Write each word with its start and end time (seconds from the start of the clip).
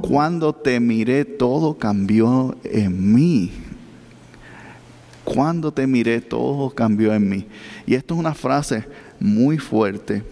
Cuando 0.00 0.54
te 0.54 0.78
miré 0.78 1.24
todo 1.24 1.76
cambió 1.76 2.56
en 2.64 3.14
mí. 3.14 3.50
Cuando 5.24 5.72
te 5.72 5.86
miré 5.86 6.20
todo 6.20 6.70
cambió 6.70 7.12
en 7.12 7.28
mí. 7.28 7.46
Y 7.86 7.94
esto 7.94 8.14
es 8.14 8.20
una 8.20 8.34
frase 8.34 8.84
muy 9.18 9.58
fuerte, 9.58 10.22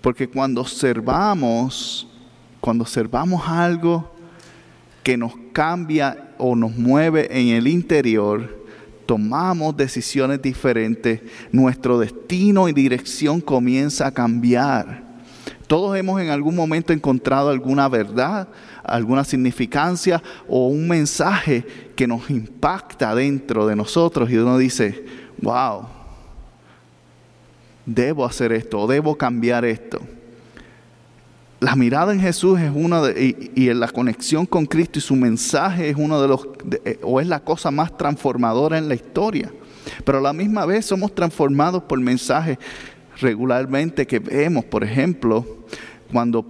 porque 0.00 0.28
cuando 0.28 0.60
observamos, 0.60 2.06
cuando 2.60 2.82
observamos 2.82 3.42
algo 3.46 4.12
que 5.02 5.16
nos 5.16 5.32
cambia 5.52 6.34
o 6.38 6.56
nos 6.56 6.76
mueve 6.76 7.28
en 7.30 7.48
el 7.48 7.68
interior, 7.68 8.64
tomamos 9.06 9.76
decisiones 9.76 10.40
diferentes, 10.42 11.20
nuestro 11.52 11.98
destino 11.98 12.68
y 12.68 12.72
dirección 12.72 13.40
comienza 13.40 14.06
a 14.06 14.12
cambiar. 14.12 15.04
Todos 15.66 15.96
hemos 15.96 16.20
en 16.20 16.28
algún 16.28 16.54
momento 16.54 16.92
encontrado 16.92 17.50
alguna 17.50 17.88
verdad, 17.88 18.48
alguna 18.84 19.24
significancia 19.24 20.22
o 20.48 20.68
un 20.68 20.88
mensaje 20.88 21.64
que 21.96 22.06
nos 22.06 22.30
impacta 22.30 23.14
dentro 23.14 23.66
de 23.66 23.76
nosotros 23.76 24.30
y 24.30 24.36
uno 24.36 24.58
dice, 24.58 25.04
wow, 25.40 25.86
debo 27.86 28.24
hacer 28.24 28.52
esto, 28.52 28.86
debo 28.86 29.16
cambiar 29.16 29.64
esto. 29.64 30.00
La 31.60 31.76
mirada 31.76 32.12
en 32.12 32.20
Jesús 32.20 32.60
es 32.60 32.70
una 32.74 33.00
de, 33.00 33.50
y, 33.54 33.68
en 33.68 33.80
la 33.80 33.88
conexión 33.88 34.44
con 34.44 34.66
Cristo 34.66 34.98
y 34.98 35.02
su 35.02 35.16
mensaje 35.16 35.88
es 35.88 35.96
uno 35.96 36.20
de 36.20 36.28
los, 36.28 36.46
eh, 36.84 36.98
o 37.02 37.20
es 37.20 37.26
la 37.26 37.40
cosa 37.40 37.70
más 37.70 37.96
transformadora 37.96 38.76
en 38.76 38.88
la 38.88 38.94
historia. 38.94 39.50
Pero 40.04 40.18
a 40.18 40.20
la 40.20 40.32
misma 40.32 40.66
vez 40.66 40.84
somos 40.84 41.14
transformados 41.14 41.82
por 41.84 41.98
mensajes 42.00 42.58
regularmente 43.18 44.06
que 44.06 44.18
vemos, 44.18 44.64
por 44.64 44.84
ejemplo, 44.84 45.64
cuando 46.12 46.44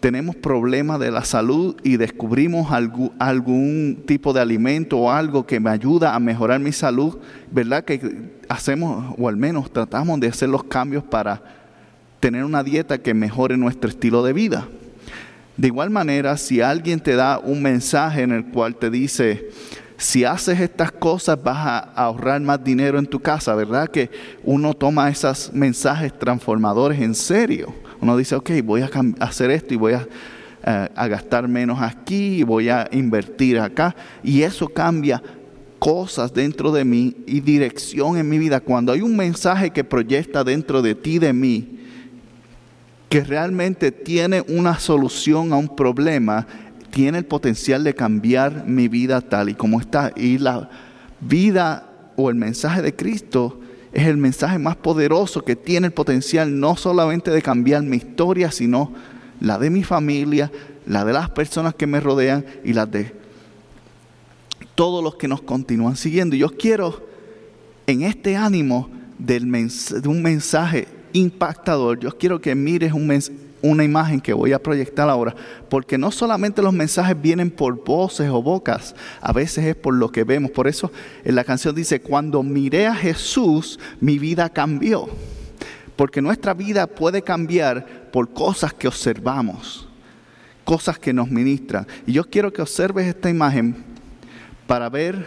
tenemos 0.00 0.36
problemas 0.36 1.00
de 1.00 1.10
la 1.10 1.24
salud 1.24 1.76
y 1.82 1.96
descubrimos 1.96 2.70
algún, 2.70 4.02
tipo 4.06 4.32
de 4.32 4.40
alimento 4.40 4.98
o 4.98 5.10
algo 5.10 5.46
que 5.46 5.60
me 5.60 5.70
ayuda 5.70 6.14
a 6.14 6.20
mejorar 6.20 6.60
mi 6.60 6.72
salud, 6.72 7.18
¿verdad? 7.50 7.84
Que 7.84 8.30
hacemos, 8.48 9.14
o 9.18 9.28
al 9.28 9.36
menos 9.36 9.70
tratamos 9.72 10.20
de 10.20 10.28
hacer 10.28 10.48
los 10.48 10.64
cambios 10.64 11.02
para 11.04 11.42
tener 12.20 12.44
una 12.44 12.62
dieta 12.62 12.98
que 12.98 13.14
mejore 13.14 13.56
nuestro 13.56 13.90
estilo 13.90 14.22
de 14.22 14.32
vida. 14.32 14.68
De 15.56 15.68
igual 15.68 15.90
manera, 15.90 16.36
si 16.36 16.60
alguien 16.60 17.00
te 17.00 17.16
da 17.16 17.38
un 17.38 17.62
mensaje 17.62 18.22
en 18.22 18.32
el 18.32 18.46
cual 18.46 18.76
te 18.76 18.90
dice, 18.90 19.50
si 19.96 20.24
haces 20.24 20.60
estas 20.60 20.92
cosas 20.92 21.42
vas 21.42 21.56
a 21.56 21.78
ahorrar 21.78 22.40
más 22.40 22.62
dinero 22.62 23.00
en 23.00 23.06
tu 23.06 23.18
casa, 23.18 23.54
¿verdad? 23.56 23.88
Que 23.88 24.10
uno 24.44 24.72
toma 24.74 25.08
esos 25.08 25.52
mensajes 25.52 26.16
transformadores 26.16 27.00
en 27.00 27.16
serio. 27.16 27.74
Uno 28.00 28.16
dice, 28.16 28.34
ok, 28.34 28.50
voy 28.64 28.82
a 28.82 28.90
hacer 29.20 29.50
esto 29.50 29.74
y 29.74 29.76
voy 29.76 29.94
a, 29.94 30.06
eh, 30.64 30.88
a 30.94 31.08
gastar 31.08 31.48
menos 31.48 31.80
aquí 31.80 32.38
y 32.38 32.42
voy 32.42 32.68
a 32.68 32.88
invertir 32.92 33.58
acá. 33.58 33.94
Y 34.22 34.42
eso 34.42 34.68
cambia 34.68 35.22
cosas 35.78 36.32
dentro 36.32 36.72
de 36.72 36.84
mí 36.84 37.16
y 37.26 37.40
dirección 37.40 38.16
en 38.16 38.28
mi 38.28 38.38
vida. 38.38 38.60
Cuando 38.60 38.92
hay 38.92 39.02
un 39.02 39.16
mensaje 39.16 39.70
que 39.70 39.84
proyecta 39.84 40.44
dentro 40.44 40.82
de 40.82 40.94
ti, 40.94 41.18
de 41.18 41.32
mí, 41.32 41.78
que 43.08 43.24
realmente 43.24 43.90
tiene 43.90 44.42
una 44.48 44.78
solución 44.78 45.52
a 45.52 45.56
un 45.56 45.74
problema, 45.74 46.46
tiene 46.90 47.18
el 47.18 47.24
potencial 47.24 47.84
de 47.84 47.94
cambiar 47.94 48.66
mi 48.66 48.88
vida 48.88 49.20
tal 49.20 49.48
y 49.48 49.54
como 49.54 49.80
está. 49.80 50.12
Y 50.16 50.38
la 50.38 50.68
vida 51.20 51.88
o 52.16 52.30
el 52.30 52.36
mensaje 52.36 52.82
de 52.82 52.94
Cristo 52.94 53.57
es 53.92 54.06
el 54.06 54.16
mensaje 54.16 54.58
más 54.58 54.76
poderoso 54.76 55.44
que 55.44 55.56
tiene 55.56 55.88
el 55.88 55.92
potencial 55.92 56.58
no 56.58 56.76
solamente 56.76 57.30
de 57.30 57.42
cambiar 57.42 57.82
mi 57.82 57.96
historia, 57.96 58.50
sino 58.50 58.92
la 59.40 59.58
de 59.58 59.70
mi 59.70 59.82
familia, 59.82 60.50
la 60.86 61.04
de 61.04 61.12
las 61.12 61.30
personas 61.30 61.74
que 61.74 61.86
me 61.86 62.00
rodean 62.00 62.44
y 62.64 62.72
la 62.72 62.86
de 62.86 63.14
todos 64.74 65.02
los 65.02 65.16
que 65.16 65.28
nos 65.28 65.42
continúan 65.42 65.96
siguiendo. 65.96 66.36
Yo 66.36 66.50
quiero, 66.50 67.06
en 67.86 68.02
este 68.02 68.36
ánimo 68.36 68.90
de 69.18 69.38
un 70.06 70.22
mensaje 70.22 70.86
impactador, 71.12 71.98
yo 71.98 72.16
quiero 72.16 72.40
que 72.40 72.54
mires 72.54 72.92
un 72.92 73.06
mensaje 73.06 73.47
una 73.62 73.84
imagen 73.84 74.20
que 74.20 74.32
voy 74.32 74.52
a 74.52 74.62
proyectar 74.62 75.08
ahora, 75.08 75.34
porque 75.68 75.98
no 75.98 76.10
solamente 76.10 76.62
los 76.62 76.72
mensajes 76.72 77.20
vienen 77.20 77.50
por 77.50 77.84
voces 77.84 78.28
o 78.30 78.42
bocas, 78.42 78.94
a 79.20 79.32
veces 79.32 79.64
es 79.64 79.76
por 79.76 79.94
lo 79.94 80.10
que 80.10 80.24
vemos. 80.24 80.50
Por 80.50 80.68
eso 80.68 80.92
en 81.24 81.34
la 81.34 81.44
canción 81.44 81.74
dice, 81.74 82.00
cuando 82.00 82.42
miré 82.42 82.86
a 82.86 82.94
Jesús, 82.94 83.78
mi 84.00 84.18
vida 84.18 84.48
cambió. 84.48 85.08
Porque 85.96 86.22
nuestra 86.22 86.54
vida 86.54 86.86
puede 86.86 87.22
cambiar 87.22 88.10
por 88.12 88.32
cosas 88.32 88.72
que 88.72 88.86
observamos, 88.86 89.88
cosas 90.64 90.98
que 90.98 91.12
nos 91.12 91.28
ministran. 91.28 91.86
Y 92.06 92.12
yo 92.12 92.24
quiero 92.24 92.52
que 92.52 92.62
observes 92.62 93.06
esta 93.06 93.28
imagen 93.28 93.84
para 94.68 94.88
ver 94.88 95.26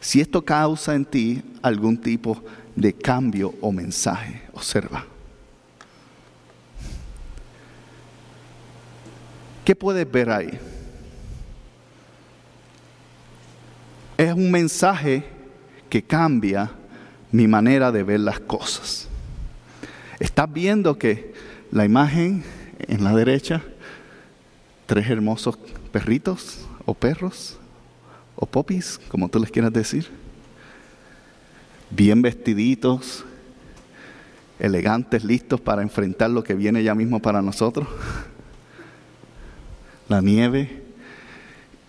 si 0.00 0.20
esto 0.20 0.42
causa 0.42 0.94
en 0.94 1.04
ti 1.04 1.42
algún 1.60 1.98
tipo 1.98 2.42
de 2.74 2.94
cambio 2.94 3.54
o 3.60 3.70
mensaje. 3.70 4.42
Observa. 4.54 5.11
¿Qué 9.64 9.76
puedes 9.76 10.10
ver 10.10 10.30
ahí? 10.30 10.58
Es 14.18 14.32
un 14.32 14.50
mensaje 14.50 15.24
que 15.88 16.02
cambia 16.02 16.70
mi 17.30 17.46
manera 17.46 17.92
de 17.92 18.02
ver 18.02 18.20
las 18.20 18.40
cosas. 18.40 19.08
Estás 20.18 20.52
viendo 20.52 20.98
que 20.98 21.32
la 21.70 21.84
imagen 21.84 22.44
en 22.88 23.04
la 23.04 23.14
derecha, 23.14 23.62
tres 24.86 25.08
hermosos 25.08 25.56
perritos 25.92 26.66
o 26.84 26.94
perros 26.94 27.58
o 28.34 28.46
popis, 28.46 29.00
como 29.08 29.28
tú 29.28 29.38
les 29.38 29.50
quieras 29.50 29.72
decir, 29.72 30.08
bien 31.90 32.20
vestiditos, 32.20 33.24
elegantes, 34.58 35.24
listos 35.24 35.60
para 35.60 35.82
enfrentar 35.82 36.30
lo 36.30 36.42
que 36.42 36.54
viene 36.54 36.82
ya 36.82 36.94
mismo 36.94 37.20
para 37.20 37.42
nosotros 37.42 37.86
la 40.08 40.20
nieve. 40.20 40.82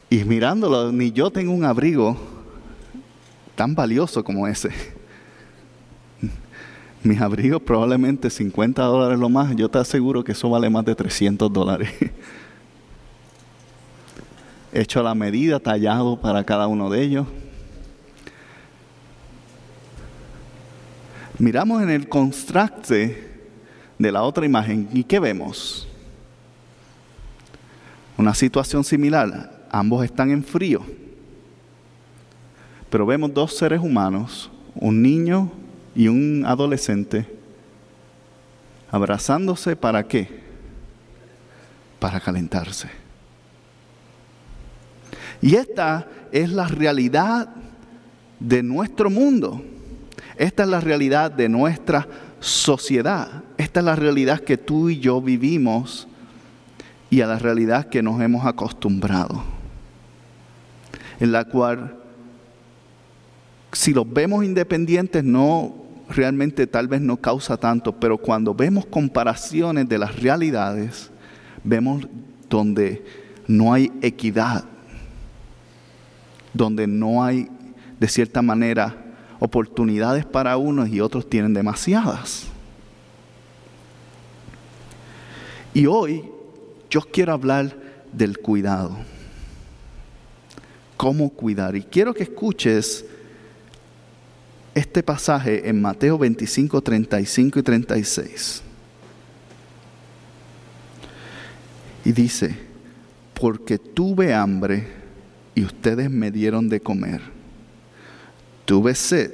Y 0.10 0.24
mirándolo, 0.24 0.92
ni 0.92 1.12
yo 1.12 1.32
tengo 1.32 1.52
un 1.52 1.66
abrigo 1.66 2.18
tan 3.56 3.76
valioso 3.76 4.24
como 4.24 4.48
ese. 4.48 4.70
Mis 7.04 7.20
abrigos 7.20 7.62
probablemente 7.62 8.30
50 8.30 8.82
dólares 8.84 9.20
lo 9.20 9.30
más. 9.30 9.56
Yo 9.56 9.70
te 9.70 9.78
aseguro 9.78 10.24
que 10.24 10.32
eso 10.32 10.50
vale 10.50 10.70
más 10.70 10.86
de 10.86 10.96
300 10.96 11.52
dólares. 11.52 11.90
Hecho 14.72 15.02
a 15.02 15.04
la 15.04 15.14
medida, 15.14 15.60
tallado 15.60 16.20
para 16.20 16.44
cada 16.44 16.68
uno 16.68 16.90
de 16.90 17.02
ellos. 17.02 17.28
Miramos 21.38 21.84
en 21.84 21.90
el 21.90 22.08
contraste 22.08 23.32
de 24.00 24.12
la 24.12 24.24
otra 24.24 24.46
imagen 24.46 24.88
y 24.94 25.04
¿qué 25.04 25.20
vemos? 25.20 25.88
Una 28.18 28.34
situación 28.34 28.84
similar, 28.84 29.68
ambos 29.72 30.06
están 30.06 30.30
en 30.32 30.44
frío, 30.44 30.82
pero 32.90 33.06
vemos 33.06 33.34
dos 33.34 33.58
seres 33.58 33.80
humanos, 33.80 34.52
un 34.76 35.02
niño 35.02 35.52
y 35.96 36.08
un 36.08 36.44
adolescente, 36.46 37.28
abrazándose 38.92 39.76
para 39.76 40.04
qué? 40.04 40.30
Para 42.00 42.20
calentarse. 42.20 42.90
Y 45.42 45.56
esta 45.56 46.08
es 46.32 46.52
la 46.52 46.68
realidad 46.68 47.50
de 48.40 48.62
nuestro 48.62 49.10
mundo. 49.10 49.64
Esta 50.38 50.64
es 50.64 50.70
la 50.70 50.80
realidad 50.80 51.32
de 51.32 51.50
nuestra 51.50 52.08
sociedad. 52.40 53.44
Esta 53.58 53.80
es 53.80 53.86
la 53.86 53.96
realidad 53.96 54.40
que 54.40 54.58
tú 54.58 54.90
y 54.90 55.00
yo 55.00 55.22
vivimos 55.22 56.08
y 57.14 57.22
a 57.22 57.28
la 57.28 57.38
realidad 57.38 57.90
que 57.90 58.02
nos 58.02 58.20
hemos 58.22 58.44
acostumbrado, 58.44 59.44
en 61.20 61.32
la 61.32 61.46
cual 61.46 61.96
si 63.72 63.94
los 63.94 64.12
vemos 64.12 64.44
independientes 64.44 65.24
no 65.24 65.76
realmente 66.10 66.66
tal 66.66 66.88
vez 66.88 67.02
no 67.02 67.18
causa 67.18 67.56
tanto, 67.56 67.92
pero 67.92 68.18
cuando 68.18 68.56
vemos 68.56 68.88
comparaciones 68.88 69.88
de 69.88 70.00
las 70.00 70.20
realidades, 70.20 71.12
vemos 71.64 72.08
donde 72.50 73.06
no 73.48 73.72
hay 73.72 73.92
equidad. 74.02 74.66
donde 76.52 76.88
no 76.88 77.24
hay, 77.24 77.48
de 78.00 78.08
cierta 78.08 78.42
manera, 78.42 78.96
oportunidades 79.40 80.26
para 80.26 80.58
unos 80.58 80.90
y 80.90 81.00
otros 81.00 81.30
tienen 81.30 81.54
demasiadas. 81.54 82.48
Y 85.76 85.88
hoy 85.88 86.33
yo 86.94 87.02
quiero 87.02 87.34
hablar 87.34 87.76
del 88.12 88.38
cuidado. 88.38 88.96
¿Cómo 90.96 91.32
cuidar? 91.32 91.76
Y 91.76 91.82
quiero 91.82 92.14
que 92.14 92.22
escuches 92.22 93.04
este 94.76 95.02
pasaje 95.02 95.68
en 95.68 95.82
Mateo 95.82 96.20
25, 96.20 96.80
35 96.84 97.58
y 97.58 97.64
36. 97.64 98.62
Y 102.06 102.12
dice, 102.12 102.56
porque 103.34 103.80
tuve 103.80 104.32
hambre 104.32 104.86
y 105.56 105.64
ustedes 105.64 106.12
me 106.12 106.30
dieron 106.30 106.70
de 106.70 106.80
comer. 106.80 107.22
Tuve 108.66 108.94
sed 108.94 109.32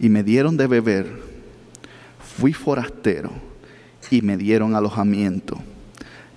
y 0.00 0.08
me 0.08 0.24
dieron 0.24 0.56
de 0.56 0.66
beber. 0.66 1.06
Fui 2.36 2.52
forastero 2.52 3.30
y 4.10 4.22
me 4.22 4.36
dieron 4.36 4.74
alojamiento. 4.74 5.62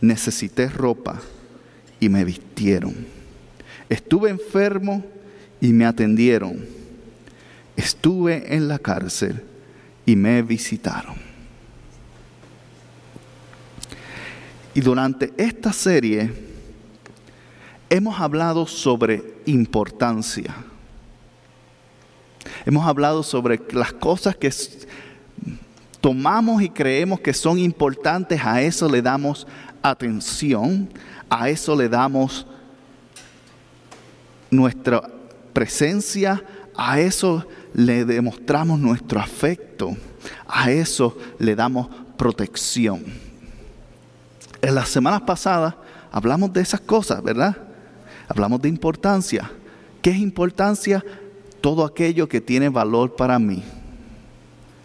Necesité 0.02 0.68
ropa 0.70 1.20
y 2.00 2.10
me 2.10 2.24
vistieron. 2.24 2.96
Estuve 3.90 4.30
enfermo 4.30 5.04
y 5.62 5.74
me 5.74 5.86
atendieron. 5.86 6.66
Estuve 7.76 8.56
en 8.56 8.68
la 8.68 8.80
cárcel 8.80 9.44
y 10.06 10.16
me 10.16 10.42
visitaron. 10.42 11.16
Y 14.74 14.82
durante 14.82 15.34
esta 15.38 15.74
serie 15.74 16.32
hemos 17.90 18.20
hablado 18.20 18.68
sobre 18.68 19.24
importancia. 19.46 20.56
Hemos 22.66 22.86
hablado 22.86 23.24
sobre 23.24 23.60
las 23.72 23.94
cosas 23.94 24.36
que 24.36 24.52
tomamos 26.08 26.62
y 26.62 26.70
creemos 26.70 27.20
que 27.20 27.34
son 27.34 27.60
importantes, 27.60 28.40
a 28.42 28.62
eso 28.62 28.88
le 28.88 29.02
damos 29.02 29.46
atención, 29.82 30.88
a 31.30 31.50
eso 31.50 31.76
le 31.76 31.90
damos 31.90 32.48
nuestra 34.50 35.02
presencia, 35.52 36.42
a 36.78 37.02
eso 37.02 37.46
le 37.74 38.06
demostramos 38.06 38.80
nuestro 38.80 39.20
afecto, 39.20 39.98
a 40.48 40.72
eso 40.72 41.18
le 41.40 41.58
damos 41.58 41.90
protección. 42.18 43.04
En 44.62 44.76
las 44.76 44.88
semanas 44.88 45.24
pasadas 45.24 45.76
hablamos 46.10 46.54
de 46.54 46.62
esas 46.62 46.80
cosas, 46.80 47.22
¿verdad? 47.22 47.58
Hablamos 48.30 48.62
de 48.62 48.70
importancia. 48.70 49.52
¿Qué 50.02 50.12
es 50.12 50.20
importancia? 50.20 51.04
Todo 51.60 51.84
aquello 51.84 52.30
que 52.30 52.40
tiene 52.40 52.70
valor 52.70 53.14
para 53.18 53.38
mí. 53.40 53.62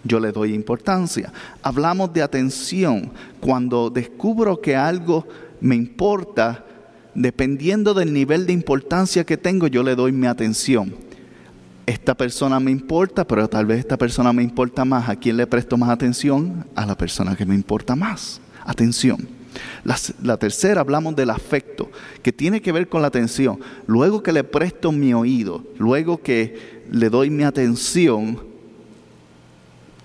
Yo 0.05 0.21
le 0.21 0.33
doy 0.33 0.55
importancia. 0.55 1.33
Hablamos 1.63 2.13
de 2.13 2.23
atención. 2.23 3.13
Cuando 3.41 3.91
descubro 3.91 4.61
que 4.61 4.75
algo 4.75 5.27
me 5.61 5.77
importa, 5.77 6.65
dependiendo 7.15 7.95
del 7.95 8.13
nivel 8.13 8.47
de 8.47 8.53
importancia 8.53 9.25
que 9.25 9.37
tengo, 9.37 9.67
yo 9.67 9.83
le 9.83 9.95
doy 9.95 10.13
mi 10.13 10.27
atención. 10.27 10.95
Esta 11.87 12.17
persona 12.17 12.61
me 12.61 12.71
importa, 12.71 13.27
pero 13.27 13.49
tal 13.49 13.67
vez 13.67 13.81
esta 13.81 13.97
persona 13.97 14.33
me 14.33 14.43
importa 14.43 14.85
más. 14.85 15.09
¿A 15.09 15.17
quién 15.17 15.37
le 15.37 15.47
presto 15.47 15.77
más 15.77 15.91
atención? 15.91 16.67
A 16.75 16.87
la 16.87 16.97
persona 16.97 17.37
que 17.37 17.47
me 17.47 17.55
importa 17.55 17.97
más. 17.97 18.41
Atención. 18.65 19.29
La, 19.85 20.37
tercera 20.39 20.81
hablamos 20.81 21.15
del 21.17 21.31
afecto, 21.31 21.91
que 22.23 22.33
tiene 22.33 22.63
que 22.63 22.73
ver 22.73 22.89
con 22.89 23.03
la 23.03 23.09
atención. 23.09 23.59
Luego 23.87 24.23
que 24.23 24.33
le 24.33 24.45
presto 24.45 24.93
mi 24.93 25.13
oído, 25.13 25.65
luego 25.79 26.23
que 26.23 26.83
le 26.91 27.11
doy 27.11 27.31
mi 27.31 27.43
atención, 27.43 28.52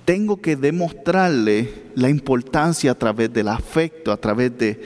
tengo 0.08 0.38
que 0.38 0.56
demostrarle 0.56 1.92
la 1.96 2.08
importancia 2.08 2.92
a 2.92 2.96
través 2.96 3.34
del 3.34 3.50
afecto, 3.50 4.14
a 4.14 4.16
través 4.16 4.58
de, 4.58 4.82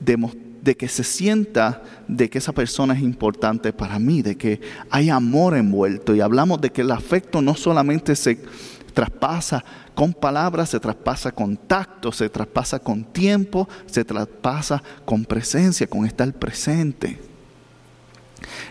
de, 0.00 0.76
que 0.76 0.88
se 0.88 1.04
sienta 1.04 1.80
de 2.08 2.28
que 2.28 2.38
esa 2.38 2.50
persona 2.50 2.92
es 2.92 3.00
importante 3.00 3.72
para 3.72 4.00
mí, 4.00 4.20
de 4.20 4.36
que 4.36 4.60
hay 4.90 5.10
amor 5.10 5.56
envuelto. 5.56 6.12
Y 6.12 6.20
hablamos 6.20 6.60
de 6.60 6.70
que 6.70 6.80
el 6.80 6.90
afecto 6.90 7.40
no 7.40 7.54
solamente 7.54 8.16
se 8.16 8.36
traspasa 8.92 9.64
con 9.94 10.12
palabras, 10.12 10.70
se 10.70 10.80
traspasa 10.80 11.30
con 11.30 11.56
tacto, 11.56 12.10
se 12.10 12.28
traspasa 12.28 12.80
con 12.80 13.04
tiempo, 13.04 13.68
se 13.86 14.04
traspasa 14.04 14.82
con 15.04 15.24
presencia, 15.24 15.86
con 15.86 16.04
estar 16.04 16.32
presente. 16.32 17.33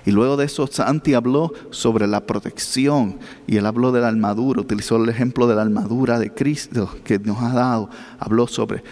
Y 0.05 0.11
luego 0.11 0.37
de 0.37 0.45
eso 0.45 0.67
Santi 0.67 1.13
habló 1.13 1.53
sobre 1.71 2.07
la 2.07 2.25
protección 2.25 3.19
y 3.47 3.57
él 3.57 3.65
habló 3.65 3.91
de 3.91 4.01
la 4.01 4.07
armadura, 4.07 4.61
utilizó 4.61 4.97
el 4.97 5.09
ejemplo 5.09 5.47
de 5.47 5.55
la 5.55 5.61
armadura 5.61 6.19
de 6.19 6.31
Cristo 6.31 6.89
que 7.03 7.19
nos 7.19 7.41
ha 7.41 7.53
dado, 7.53 7.89
habló 8.19 8.47
sobre 8.47 8.83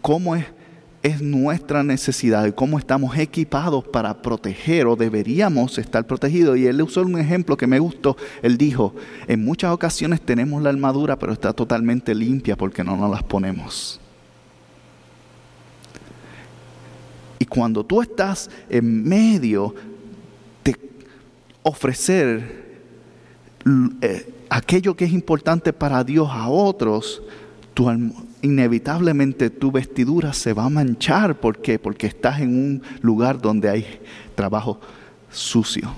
cómo 0.00 0.36
es 0.36 0.46
es 1.06 1.22
nuestra 1.22 1.84
necesidad 1.84 2.46
y 2.46 2.52
cómo 2.52 2.80
estamos 2.80 3.16
equipados 3.16 3.84
para 3.86 4.22
proteger 4.22 4.88
o 4.88 4.96
deberíamos 4.96 5.78
estar 5.78 6.04
protegidos. 6.04 6.58
Y 6.58 6.66
él 6.66 6.82
usó 6.82 7.02
un 7.02 7.16
ejemplo 7.16 7.56
que 7.56 7.68
me 7.68 7.78
gustó. 7.78 8.16
Él 8.42 8.58
dijo, 8.58 8.92
en 9.28 9.44
muchas 9.44 9.70
ocasiones 9.70 10.20
tenemos 10.20 10.60
la 10.62 10.70
armadura, 10.70 11.16
pero 11.16 11.32
está 11.32 11.52
totalmente 11.52 12.12
limpia 12.12 12.56
porque 12.56 12.82
no 12.82 12.96
nos 12.96 13.08
las 13.08 13.22
ponemos. 13.22 14.00
Y 17.38 17.44
cuando 17.44 17.84
tú 17.84 18.02
estás 18.02 18.50
en 18.68 19.04
medio 19.04 19.74
ofrecer 21.66 22.64
eh, 24.00 24.32
aquello 24.48 24.94
que 24.94 25.04
es 25.04 25.12
importante 25.12 25.72
para 25.72 26.04
Dios 26.04 26.28
a 26.30 26.48
otros, 26.48 27.20
inevitablemente 28.40 29.50
tu 29.50 29.72
vestidura 29.72 30.32
se 30.32 30.52
va 30.52 30.66
a 30.66 30.68
manchar. 30.68 31.40
¿Por 31.40 31.60
qué? 31.60 31.80
Porque 31.80 32.06
estás 32.06 32.40
en 32.40 32.50
un 32.50 32.82
lugar 33.00 33.40
donde 33.40 33.68
hay 33.68 34.00
trabajo 34.36 34.80
sucio. 35.28 35.90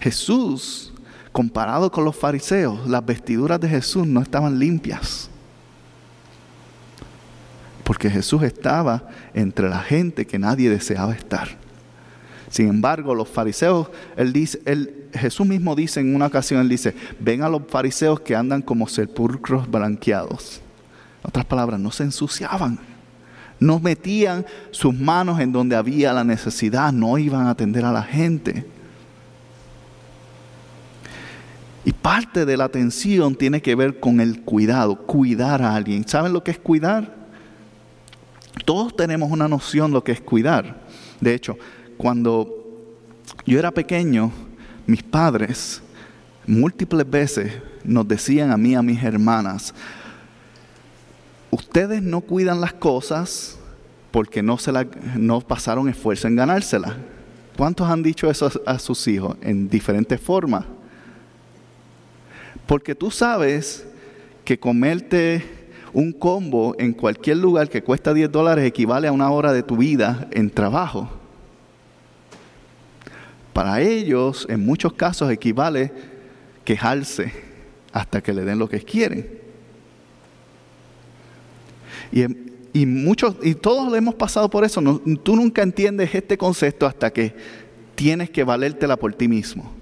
Jesús, 0.00 0.92
comparado 1.30 1.92
con 1.92 2.04
los 2.04 2.16
fariseos, 2.16 2.88
las 2.88 3.06
vestiduras 3.06 3.60
de 3.60 3.68
Jesús 3.68 4.04
no 4.04 4.20
estaban 4.20 4.58
limpias. 4.58 5.30
Porque 7.84 8.10
Jesús 8.10 8.42
estaba 8.42 9.08
entre 9.32 9.68
la 9.68 9.78
gente 9.78 10.26
que 10.26 10.40
nadie 10.40 10.68
deseaba 10.68 11.12
estar. 11.12 11.59
Sin 12.50 12.68
embargo, 12.68 13.14
los 13.14 13.28
fariseos, 13.28 13.88
Jesús 15.14 15.46
mismo 15.46 15.76
dice 15.76 16.00
en 16.00 16.14
una 16.14 16.26
ocasión, 16.26 16.60
él 16.60 16.68
dice, 16.68 16.94
ven 17.20 17.42
a 17.42 17.48
los 17.48 17.62
fariseos 17.68 18.20
que 18.20 18.34
andan 18.34 18.60
como 18.60 18.88
sepulcros 18.88 19.70
blanqueados. 19.70 20.60
En 21.22 21.28
otras 21.28 21.46
palabras, 21.46 21.78
no 21.78 21.92
se 21.92 22.02
ensuciaban. 22.02 22.78
No 23.60 23.78
metían 23.78 24.44
sus 24.72 24.92
manos 24.94 25.38
en 25.38 25.52
donde 25.52 25.76
había 25.76 26.12
la 26.12 26.24
necesidad, 26.24 26.92
no 26.92 27.18
iban 27.18 27.46
a 27.46 27.50
atender 27.50 27.84
a 27.84 27.92
la 27.92 28.02
gente. 28.02 28.66
Y 31.84 31.92
parte 31.92 32.44
de 32.44 32.56
la 32.56 32.64
atención 32.64 33.36
tiene 33.36 33.62
que 33.62 33.76
ver 33.76 34.00
con 34.00 34.20
el 34.20 34.42
cuidado, 34.42 34.96
cuidar 34.96 35.62
a 35.62 35.76
alguien. 35.76 36.06
¿Saben 36.08 36.32
lo 36.32 36.42
que 36.42 36.50
es 36.50 36.58
cuidar? 36.58 37.14
Todos 38.64 38.96
tenemos 38.96 39.30
una 39.30 39.46
noción 39.46 39.90
de 39.90 39.94
lo 39.94 40.04
que 40.04 40.12
es 40.12 40.20
cuidar. 40.20 40.80
De 41.20 41.34
hecho, 41.34 41.56
cuando 42.00 42.48
yo 43.44 43.58
era 43.58 43.70
pequeño, 43.70 44.32
mis 44.86 45.02
padres 45.02 45.82
múltiples 46.46 47.08
veces 47.10 47.52
nos 47.84 48.08
decían 48.08 48.50
a 48.50 48.56
mí 48.56 48.74
a 48.74 48.80
mis 48.80 49.02
hermanas, 49.02 49.74
ustedes 51.50 52.02
no 52.02 52.22
cuidan 52.22 52.58
las 52.62 52.72
cosas 52.72 53.58
porque 54.12 54.42
no, 54.42 54.56
se 54.56 54.72
la, 54.72 54.86
no 55.14 55.42
pasaron 55.42 55.90
esfuerzo 55.90 56.26
en 56.26 56.36
ganárselas. 56.36 56.94
¿Cuántos 57.54 57.86
han 57.86 58.02
dicho 58.02 58.30
eso 58.30 58.50
a, 58.64 58.72
a 58.72 58.78
sus 58.78 59.06
hijos 59.06 59.36
en 59.42 59.68
diferentes 59.68 60.18
formas? 60.18 60.64
Porque 62.66 62.94
tú 62.94 63.10
sabes 63.10 63.86
que 64.42 64.58
comerte 64.58 65.44
un 65.92 66.14
combo 66.14 66.74
en 66.78 66.94
cualquier 66.94 67.36
lugar 67.36 67.68
que 67.68 67.82
cuesta 67.82 68.14
10 68.14 68.32
dólares 68.32 68.64
equivale 68.64 69.06
a 69.06 69.12
una 69.12 69.30
hora 69.30 69.52
de 69.52 69.62
tu 69.62 69.76
vida 69.76 70.28
en 70.30 70.48
trabajo. 70.48 71.19
Para 73.52 73.80
ellos, 73.80 74.46
en 74.48 74.64
muchos 74.64 74.92
casos, 74.92 75.30
equivale 75.30 75.92
quejarse 76.64 77.32
hasta 77.92 78.22
que 78.22 78.32
le 78.32 78.44
den 78.44 78.58
lo 78.58 78.68
que 78.68 78.80
quieren. 78.80 79.40
Y, 82.72 82.86
muchos, 82.86 83.36
y 83.42 83.54
todos 83.54 83.92
hemos 83.96 84.14
pasado 84.14 84.48
por 84.48 84.64
eso. 84.64 84.80
tú 85.22 85.36
nunca 85.36 85.62
entiendes 85.62 86.14
este 86.14 86.38
concepto 86.38 86.86
hasta 86.86 87.12
que 87.12 87.34
tienes 87.94 88.30
que 88.30 88.44
valértela 88.44 88.96
por 88.96 89.12
ti 89.14 89.28
mismo. 89.28 89.72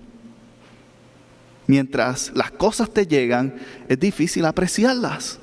Mientras 1.67 2.33
las 2.35 2.51
cosas 2.51 2.91
te 2.91 3.07
llegan, 3.07 3.57
es 3.89 4.01
difícil 4.01 4.47
apreciarlas. 4.47 5.39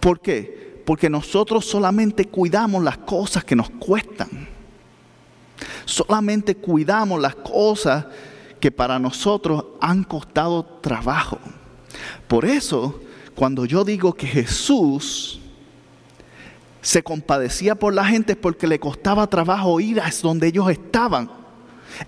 ¿Por 0.00 0.20
qué? 0.20 0.82
Porque 0.86 1.10
nosotros 1.10 1.66
solamente 1.66 2.24
cuidamos 2.24 2.82
las 2.82 2.96
cosas 2.98 3.44
que 3.44 3.54
nos 3.54 3.68
cuestan. 3.68 4.57
Solamente 5.84 6.56
cuidamos 6.56 7.20
las 7.20 7.34
cosas 7.34 8.06
que 8.60 8.70
para 8.70 8.98
nosotros 8.98 9.64
han 9.80 10.04
costado 10.04 10.64
trabajo. 10.64 11.38
Por 12.26 12.44
eso, 12.44 13.00
cuando 13.34 13.64
yo 13.64 13.84
digo 13.84 14.14
que 14.14 14.26
Jesús 14.26 15.40
se 16.80 17.02
compadecía 17.02 17.74
por 17.74 17.92
la 17.92 18.04
gente 18.04 18.32
es 18.32 18.38
porque 18.38 18.66
le 18.66 18.78
costaba 18.78 19.26
trabajo 19.26 19.80
ir 19.80 20.00
a 20.00 20.10
donde 20.22 20.48
ellos 20.48 20.70
estaban, 20.70 21.30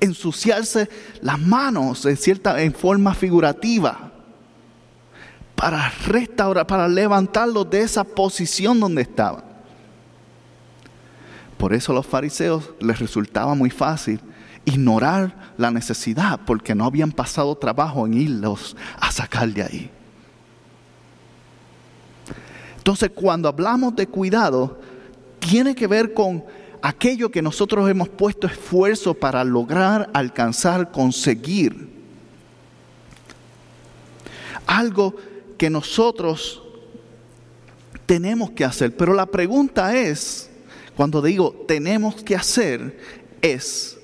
ensuciarse 0.00 0.88
las 1.20 1.38
manos 1.38 2.04
en 2.06 2.16
cierta 2.16 2.62
en 2.62 2.72
forma 2.72 3.14
figurativa 3.14 4.12
para 5.54 5.90
restaurar, 6.06 6.66
para 6.66 6.88
levantarlos 6.88 7.68
de 7.68 7.82
esa 7.82 8.04
posición 8.04 8.80
donde 8.80 9.02
estaban. 9.02 9.49
Por 11.60 11.74
eso 11.74 11.92
a 11.92 11.94
los 11.94 12.06
fariseos 12.06 12.70
les 12.80 12.98
resultaba 12.98 13.54
muy 13.54 13.68
fácil 13.68 14.18
ignorar 14.64 15.52
la 15.58 15.70
necesidad 15.70 16.40
porque 16.46 16.74
no 16.74 16.86
habían 16.86 17.12
pasado 17.12 17.54
trabajo 17.54 18.06
en 18.06 18.14
irlos 18.14 18.74
a 18.98 19.12
sacar 19.12 19.46
de 19.50 19.62
ahí. 19.62 19.90
Entonces, 22.78 23.10
cuando 23.14 23.46
hablamos 23.46 23.94
de 23.94 24.06
cuidado, 24.06 24.80
tiene 25.38 25.74
que 25.74 25.86
ver 25.86 26.14
con 26.14 26.42
aquello 26.80 27.30
que 27.30 27.42
nosotros 27.42 27.90
hemos 27.90 28.08
puesto 28.08 28.46
esfuerzo 28.46 29.12
para 29.12 29.44
lograr, 29.44 30.08
alcanzar, 30.14 30.90
conseguir. 30.90 31.90
Algo 34.66 35.14
que 35.58 35.68
nosotros 35.68 36.62
tenemos 38.06 38.50
que 38.52 38.64
hacer. 38.64 38.96
Pero 38.96 39.12
la 39.12 39.26
pregunta 39.26 39.94
es, 39.94 40.49
cuando 41.00 41.22
digo 41.22 41.64
tenemos 41.66 42.16
que 42.16 42.36
hacer, 42.36 43.00
es, 43.40 43.96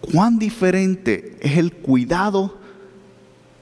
¿cuán 0.00 0.38
diferente 0.38 1.36
es 1.40 1.56
el 1.56 1.72
cuidado 1.72 2.56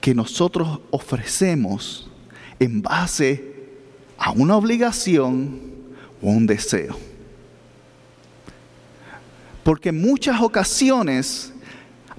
que 0.03 0.15
nosotros 0.15 0.81
ofrecemos 0.91 2.11
en 2.59 2.83
base 2.83 3.55
a 4.19 4.33
una 4.33 4.55
obligación 4.55 5.63
o 6.21 6.29
un 6.29 6.47
deseo. 6.47 6.95
Porque 9.63 9.89
en 9.89 10.03
muchas 10.03 10.43
ocasiones 10.43 11.55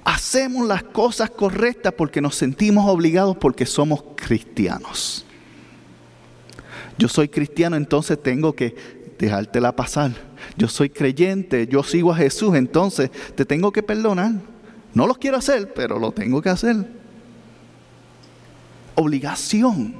hacemos 0.02 0.66
las 0.66 0.82
cosas 0.82 1.30
correctas 1.30 1.94
porque 1.96 2.20
nos 2.20 2.34
sentimos 2.34 2.88
obligados 2.88 3.36
porque 3.36 3.66
somos 3.66 4.02
cristianos. 4.16 5.24
Yo 6.98 7.08
soy 7.08 7.28
cristiano, 7.28 7.76
entonces 7.76 8.22
tengo 8.22 8.54
que 8.54 8.95
dejártela 9.18 9.74
pasar. 9.74 10.12
Yo 10.56 10.68
soy 10.68 10.90
creyente, 10.90 11.66
yo 11.66 11.82
sigo 11.82 12.12
a 12.12 12.16
Jesús, 12.16 12.54
entonces 12.54 13.10
te 13.34 13.44
tengo 13.44 13.72
que 13.72 13.82
perdonar. 13.82 14.32
No 14.94 15.06
lo 15.06 15.14
quiero 15.14 15.36
hacer, 15.36 15.72
pero 15.74 15.98
lo 15.98 16.12
tengo 16.12 16.40
que 16.40 16.48
hacer. 16.48 16.76
Obligación. 18.94 19.94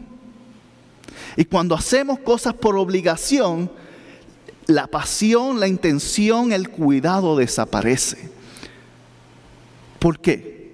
Y 1.36 1.44
cuando 1.44 1.74
hacemos 1.74 2.18
cosas 2.20 2.54
por 2.54 2.76
obligación, 2.76 3.70
la 4.66 4.86
pasión, 4.86 5.60
la 5.60 5.68
intención, 5.68 6.52
el 6.52 6.70
cuidado 6.70 7.36
desaparece. 7.36 8.30
¿Por 9.98 10.18
qué? 10.18 10.72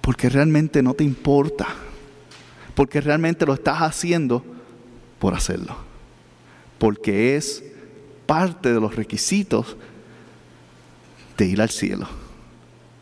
Porque 0.00 0.28
realmente 0.28 0.82
no 0.82 0.94
te 0.94 1.04
importa. 1.04 1.68
Porque 2.74 3.00
realmente 3.00 3.46
lo 3.46 3.54
estás 3.54 3.78
haciendo 3.80 4.44
por 5.18 5.34
hacerlo. 5.34 5.91
Porque 6.82 7.36
es 7.36 7.62
parte 8.26 8.72
de 8.72 8.80
los 8.80 8.96
requisitos 8.96 9.76
de 11.38 11.46
ir 11.46 11.62
al 11.62 11.70
cielo. 11.70 12.08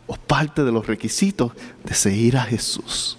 O 0.06 0.16
parte 0.16 0.64
de 0.64 0.70
los 0.70 0.86
requisitos 0.86 1.52
de 1.82 1.94
seguir 1.94 2.36
a 2.36 2.42
Jesús. 2.42 3.16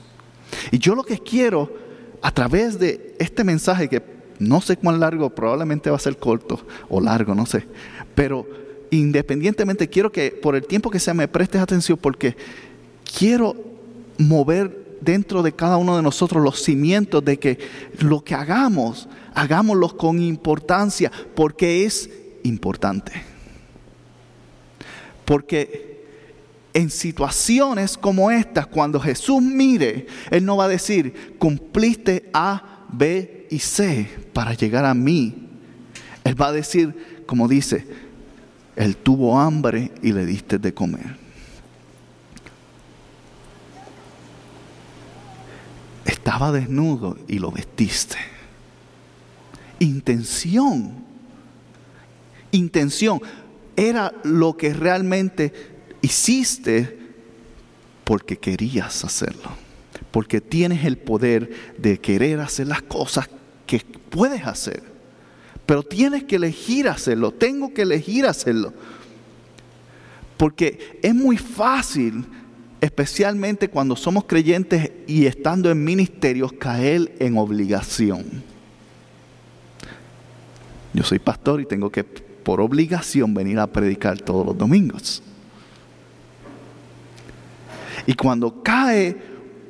Y 0.69 0.77
yo 0.77 0.93
lo 0.93 1.01
que 1.01 1.17
quiero 1.17 1.75
a 2.21 2.29
través 2.31 2.77
de 2.77 3.15
este 3.17 3.43
mensaje 3.43 3.89
que 3.89 4.03
no 4.37 4.61
sé 4.61 4.77
cuán 4.77 4.99
largo, 4.99 5.31
probablemente 5.31 5.89
va 5.89 5.95
a 5.95 5.99
ser 5.99 6.17
corto 6.17 6.63
o 6.89 7.01
largo, 7.01 7.33
no 7.33 7.47
sé, 7.47 7.65
pero 8.13 8.45
independientemente 8.91 9.89
quiero 9.89 10.11
que 10.11 10.29
por 10.29 10.55
el 10.55 10.67
tiempo 10.67 10.91
que 10.91 10.99
sea 10.99 11.15
me 11.15 11.27
prestes 11.27 11.59
atención 11.59 11.97
porque 11.99 12.37
quiero 13.17 13.55
mover 14.19 14.80
dentro 15.01 15.43
de 15.43 15.51
cada 15.51 15.77
uno 15.77 15.97
de 15.97 16.03
nosotros 16.03 16.43
los 16.43 16.61
cimientos 16.61 17.25
de 17.25 17.37
que 17.37 17.57
lo 17.99 18.23
que 18.23 18.35
hagamos, 18.35 19.09
hagámoslo 19.33 19.97
con 19.97 20.21
importancia 20.21 21.11
porque 21.35 21.85
es 21.85 22.09
importante. 22.43 23.11
Porque 25.25 25.91
en 26.73 26.89
situaciones 26.89 27.97
como 27.97 28.31
estas, 28.31 28.67
cuando 28.67 28.99
Jesús 28.99 29.41
mire, 29.41 30.07
Él 30.29 30.45
no 30.45 30.57
va 30.57 30.65
a 30.65 30.69
decir, 30.69 31.35
cumpliste 31.37 32.29
A, 32.33 32.85
B 32.91 33.47
y 33.49 33.59
C 33.59 34.07
para 34.33 34.53
llegar 34.53 34.85
a 34.85 34.93
mí. 34.93 35.49
Él 36.23 36.39
va 36.39 36.47
a 36.47 36.51
decir, 36.53 37.23
como 37.25 37.47
dice, 37.47 37.85
Él 38.75 38.95
tuvo 38.97 39.39
hambre 39.39 39.91
y 40.01 40.13
le 40.13 40.25
diste 40.25 40.59
de 40.59 40.73
comer. 40.73 41.20
Estaba 46.05 46.51
desnudo 46.51 47.17
y 47.27 47.39
lo 47.39 47.51
vestiste. 47.51 48.17
Intención. 49.79 50.93
Intención. 52.51 53.21
Era 53.75 54.13
lo 54.23 54.57
que 54.57 54.73
realmente 54.73 55.53
hiciste 56.01 56.99
porque 58.03 58.37
querías 58.37 59.05
hacerlo, 59.05 59.51
porque 60.11 60.41
tienes 60.41 60.83
el 60.85 60.97
poder 60.97 61.49
de 61.77 61.99
querer 61.99 62.39
hacer 62.41 62.67
las 62.67 62.81
cosas 62.81 63.29
que 63.65 63.79
puedes 63.79 64.45
hacer, 64.45 64.83
pero 65.65 65.83
tienes 65.83 66.25
que 66.25 66.35
elegir 66.35 66.89
hacerlo, 66.89 67.31
tengo 67.31 67.73
que 67.73 67.83
elegir 67.83 68.25
hacerlo, 68.25 68.73
porque 70.35 70.99
es 71.01 71.15
muy 71.15 71.37
fácil, 71.37 72.25
especialmente 72.81 73.69
cuando 73.69 73.95
somos 73.95 74.25
creyentes 74.25 74.91
y 75.05 75.27
estando 75.27 75.69
en 75.69 75.83
ministerios, 75.83 76.51
caer 76.51 77.15
en 77.19 77.37
obligación. 77.37 78.25
Yo 80.93 81.03
soy 81.03 81.19
pastor 81.19 81.61
y 81.61 81.65
tengo 81.65 81.91
que 81.91 82.03
por 82.03 82.59
obligación 82.59 83.35
venir 83.35 83.59
a 83.59 83.67
predicar 83.67 84.19
todos 84.19 84.45
los 84.45 84.57
domingos. 84.57 85.21
Y 88.07 88.15
cuando 88.15 88.63
cae 88.63 89.15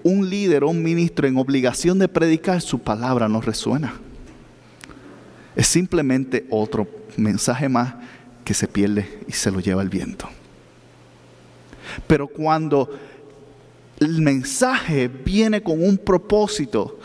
un 0.03 0.29
líder 0.29 0.63
o 0.63 0.69
un 0.69 0.81
ministro 0.81 1.27
en 1.27 1.37
obligación 1.37 1.99
de 1.99 2.07
predicar, 2.07 2.61
su 2.61 2.79
palabra 2.79 3.27
no 3.27 3.41
resuena. 3.41 3.93
Es 5.53 5.67
simplemente 5.67 6.47
otro 6.49 6.87
mensaje 7.17 7.67
más 7.67 7.93
que 8.45 8.53
se 8.53 8.69
pierde 8.69 9.19
y 9.27 9.33
se 9.33 9.51
lo 9.51 9.59
lleva 9.59 9.81
el 9.81 9.89
viento. 9.89 10.29
Pero 12.07 12.27
cuando 12.27 12.89
el 13.99 14.21
mensaje 14.21 15.07
viene 15.07 15.61
con 15.61 15.83
un 15.83 15.97
propósito 15.97 16.99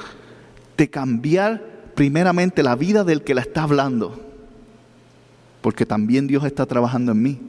de 0.76 0.88
cambiar 0.88 1.62
primeramente 1.94 2.62
la 2.62 2.74
vida 2.74 3.04
del 3.04 3.22
que 3.22 3.34
la 3.34 3.40
está 3.40 3.62
hablando, 3.62 4.20
porque 5.60 5.86
también 5.86 6.26
Dios 6.26 6.44
está 6.44 6.66
trabajando 6.66 7.12
en 7.12 7.22
mí 7.22 7.40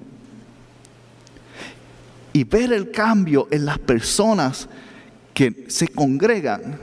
y 2.34 2.44
ver 2.44 2.72
el 2.72 2.92
cambio 2.92 3.48
en 3.52 3.66
las 3.66 3.80
personas 3.80 4.70
que 5.34 5.66
se 5.68 5.88
congregan, 5.88 6.80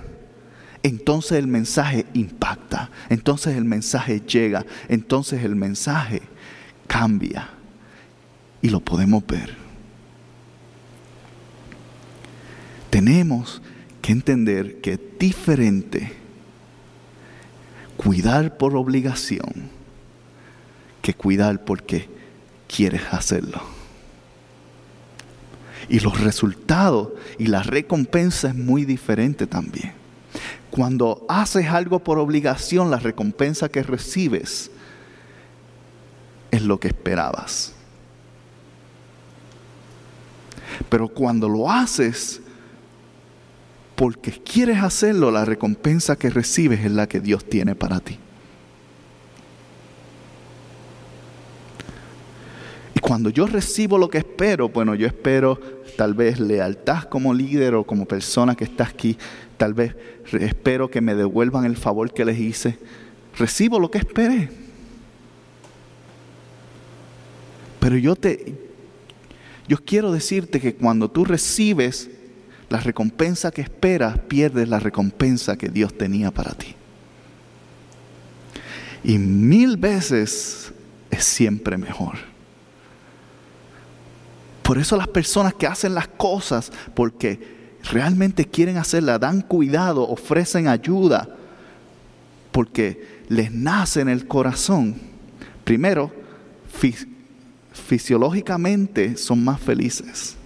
entonces 0.83 1.39
el 1.39 1.47
mensaje 1.47 2.07
impacta, 2.13 2.91
entonces 3.09 3.57
el 3.57 3.65
mensaje 3.65 4.21
llega, 4.21 4.65
entonces 4.89 5.43
el 5.45 5.57
mensaje 5.57 6.23
cambia 6.87 7.49
y 8.61 8.69
lo 8.69 8.81
podemos 8.81 9.27
ver. 9.27 9.64
Tenemos 12.95 13.61
que 14.01 14.13
entender 14.13 14.81
que 14.81 14.93
es 14.93 15.01
diferente 15.19 16.13
cuidar 17.97 18.57
por 18.57 18.77
obligación 18.77 19.69
que 21.03 21.13
cuidar 21.13 21.65
porque 21.65 22.09
quieres 22.69 23.03
hacerlo. 23.11 23.61
Y 25.89 25.99
los 25.99 26.21
resultados 26.21 27.09
y 27.37 27.49
la 27.49 27.65
recompensa 27.65 28.51
es 28.51 28.55
muy 28.55 28.85
diferente 28.85 29.49
también. 29.49 29.93
Cuando 30.71 31.27
haces 31.29 31.67
algo 31.67 31.99
por 31.99 32.21
obligación, 32.21 32.93
la 32.93 33.01
recompensa 33.01 33.69
que 33.69 33.83
recibes 33.83 34.71
es 36.53 36.63
lo 36.63 36.79
que 36.79 36.87
esperabas. 36.87 37.73
Pero 40.89 41.09
cuando 41.09 41.49
lo 41.49 41.69
haces 41.69 42.41
porque 43.95 44.33
quieres 44.33 44.83
hacerlo, 44.83 45.31
la 45.31 45.45
recompensa 45.45 46.17
que 46.17 46.31
recibes 46.31 46.85
es 46.85 46.93
la 46.93 47.07
que 47.07 47.21
Dios 47.21 47.45
tiene 47.45 47.75
para 47.75 48.01
ti. 48.01 48.19
cuando 53.05 53.29
yo 53.29 53.47
recibo 53.47 53.99
lo 53.99 54.09
que 54.09 54.17
espero, 54.17 54.71
bueno, 54.71 54.95
yo 54.95 55.07
espero 55.07 55.61
tal 55.95 56.15
vez 56.15 56.41
lealtad 56.41 57.03
como 57.05 57.35
líder 57.35 57.75
o 57.75 57.85
como 57.85 58.07
persona 58.07 58.55
que 58.55 58.65
está 58.65 58.85
aquí, 58.85 59.19
tal 59.59 59.75
vez 59.75 59.95
espero 60.33 60.91
que 60.91 61.03
me 61.03 61.15
devuelvan 61.15 61.67
el 61.67 61.77
favor 61.77 62.15
que 62.15 62.25
les 62.25 62.39
hice. 62.39 62.79
Recibo 63.37 63.79
lo 63.79 63.91
que 63.91 63.99
esperé. 63.99 64.49
Pero 67.79 67.99
yo 67.99 68.17
te 68.17 68.55
yo 69.69 69.77
quiero 69.85 70.11
decirte 70.11 70.59
que 70.59 70.75
cuando 70.75 71.11
tú 71.11 71.27
recibes 71.27 72.09
la 72.75 72.81
recompensa 72.81 73.53
que 73.53 73.63
esperas, 73.63 74.19
pierdes 74.19 74.69
la 74.69 74.81
recompensa 74.81 75.57
que 75.57 75.69
Dios 75.69 75.97
tenía 75.97 76.33
para 76.33 76.55
ti. 76.55 76.75
Y 79.05 79.17
mil 79.17 79.77
veces 79.77 80.73
es 81.09 81.25
siempre 81.25 81.79
mejor. 81.79 82.17
Por 84.65 84.79
eso 84.79 84.97
las 84.97 85.07
personas 85.07 85.55
que 85.55 85.69
hacen 85.69 85.95
las 85.95 86.09
cosas 86.09 86.73
porque 86.95 87.79
realmente 87.93 88.45
quieren 88.45 88.77
hacerlas, 88.77 89.21
dan 89.21 89.43
cuidado, 89.43 90.09
ofrecen 90.09 90.67
ayuda, 90.67 91.29
porque 92.51 93.23
les 93.29 93.53
nace 93.53 94.01
en 94.01 94.09
el 94.09 94.27
corazón. 94.27 94.97
Primero, 95.63 96.11
fisiológicamente 97.73 99.17
son 99.17 99.45
más 99.45 99.61
felices. 99.61 100.39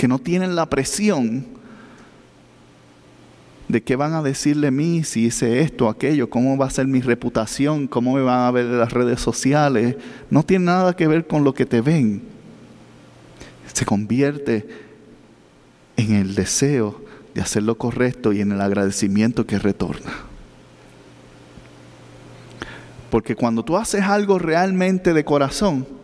Porque 0.00 0.08
no 0.08 0.18
tienen 0.18 0.56
la 0.56 0.64
presión 0.64 1.44
de 3.68 3.82
qué 3.82 3.96
van 3.96 4.14
a 4.14 4.22
decirle 4.22 4.68
a 4.68 4.70
mí 4.70 5.04
si 5.04 5.26
hice 5.26 5.60
esto 5.60 5.90
aquello, 5.90 6.30
cómo 6.30 6.56
va 6.56 6.64
a 6.64 6.70
ser 6.70 6.86
mi 6.86 7.02
reputación, 7.02 7.86
cómo 7.86 8.14
me 8.14 8.22
van 8.22 8.46
a 8.46 8.50
ver 8.50 8.64
en 8.64 8.78
las 8.78 8.94
redes 8.94 9.20
sociales. 9.20 9.96
No 10.30 10.42
tiene 10.42 10.64
nada 10.64 10.96
que 10.96 11.06
ver 11.06 11.26
con 11.26 11.44
lo 11.44 11.52
que 11.52 11.66
te 11.66 11.82
ven. 11.82 12.22
Se 13.74 13.84
convierte 13.84 14.66
en 15.98 16.14
el 16.14 16.34
deseo 16.34 17.04
de 17.34 17.42
hacer 17.42 17.64
lo 17.64 17.76
correcto 17.76 18.32
y 18.32 18.40
en 18.40 18.52
el 18.52 18.62
agradecimiento 18.62 19.44
que 19.44 19.58
retorna. 19.58 20.12
Porque 23.10 23.36
cuando 23.36 23.66
tú 23.66 23.76
haces 23.76 24.00
algo 24.00 24.38
realmente 24.38 25.12
de 25.12 25.26
corazón, 25.26 25.99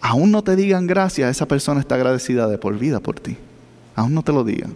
aún 0.00 0.30
no 0.30 0.42
te 0.42 0.56
digan 0.56 0.86
gracias, 0.86 1.30
esa 1.30 1.46
persona 1.46 1.80
está 1.80 1.94
agradecida 1.94 2.48
de 2.48 2.58
por 2.58 2.78
vida 2.78 3.00
por 3.00 3.20
ti. 3.20 3.36
Aún 3.94 4.14
no 4.14 4.22
te 4.22 4.32
lo 4.32 4.44
digan. 4.44 4.74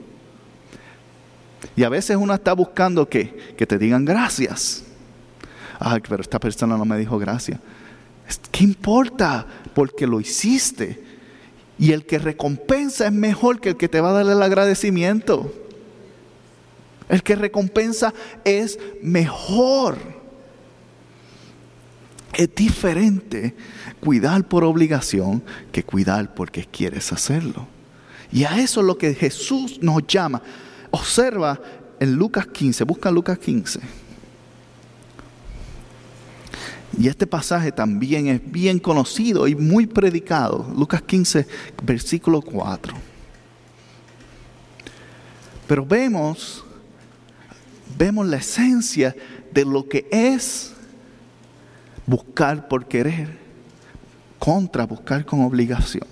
Y 1.77 1.85
a 1.85 1.89
veces 1.89 2.17
uno 2.17 2.35
está 2.35 2.53
buscando 2.53 3.09
que, 3.09 3.55
que 3.57 3.67
te 3.67 3.79
digan 3.79 4.05
gracias. 4.05 4.85
Ay, 5.79 6.01
pero 6.09 6.23
esta 6.23 6.39
persona 6.39 6.77
no 6.77 6.85
me 6.85 6.99
dijo 6.99 7.19
gracias. 7.19 7.59
¿Qué 8.51 8.65
importa? 8.65 9.47
Porque 9.75 10.07
lo 10.07 10.21
hiciste. 10.21 11.03
Y 11.79 11.93
el 11.93 12.07
que 12.07 12.19
recompensa 12.19 13.07
es 13.07 13.13
mejor 13.13 13.61
que 13.61 13.71
el 13.71 13.77
que 13.77 13.89
te 13.89 14.01
va 14.01 14.11
a 14.11 14.25
dar 14.25 14.27
el 14.27 14.43
agradecimiento. 14.43 15.53
El 17.09 17.23
que 17.23 17.35
recompensa 17.35 18.15
es 18.45 18.79
mejor. 19.03 19.99
Es 22.35 22.55
diferente 22.55 23.55
cuidar 24.01 24.47
por 24.49 24.65
obligación 24.65 25.43
que 25.71 25.85
cuidar 25.85 26.35
porque 26.35 26.65
quieres 26.65 27.13
hacerlo. 27.13 27.67
Y 28.33 28.45
a 28.45 28.59
eso 28.59 28.81
es 28.81 28.87
lo 28.87 28.99
que 28.99 29.15
Jesús 29.15 29.79
nos 29.81 30.07
llama. 30.07 30.43
Observa 30.91 31.61
en 32.01 32.15
Lucas 32.15 32.47
15, 32.47 32.85
busca 32.85 33.11
Lucas 33.11 33.39
15. 33.39 33.81
Y 36.99 37.09
este 37.09 37.27
pasaje 37.27 37.73
también 37.73 38.29
es 38.29 38.41
bien 38.45 38.79
conocido 38.79 39.49
y 39.49 39.55
muy 39.55 39.87
predicado. 39.87 40.71
Lucas 40.77 41.03
15, 41.03 41.47
versículo 41.83 42.41
4. 42.41 42.95
Pero 45.67 45.87
vemos, 45.87 46.65
vemos 47.97 48.27
la 48.27 48.37
esencia 48.37 49.15
de 49.53 49.65
lo 49.65 49.89
que 49.89 50.07
es 50.11 50.74
buscar 52.07 52.69
por 52.69 52.87
querer 52.87 53.29
contra 54.39 54.85
buscar 54.87 55.25
con 55.25 55.43
obligación. 55.43 56.07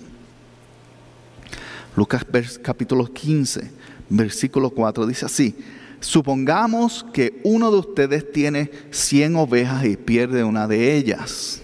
Lucas 1.95 2.25
capítulo 2.63 3.05
15, 3.05 3.71
versículo 4.09 4.71
4 4.71 5.05
dice 5.05 5.25
así, 5.25 5.55
supongamos 5.99 7.05
que 7.13 7.39
uno 7.43 7.71
de 7.71 7.77
ustedes 7.77 8.31
tiene 8.31 8.71
100 8.89 9.35
ovejas 9.35 9.85
y 9.85 9.95
pierde 9.95 10.43
una 10.43 10.67
de 10.67 10.95
ellas. 10.95 11.61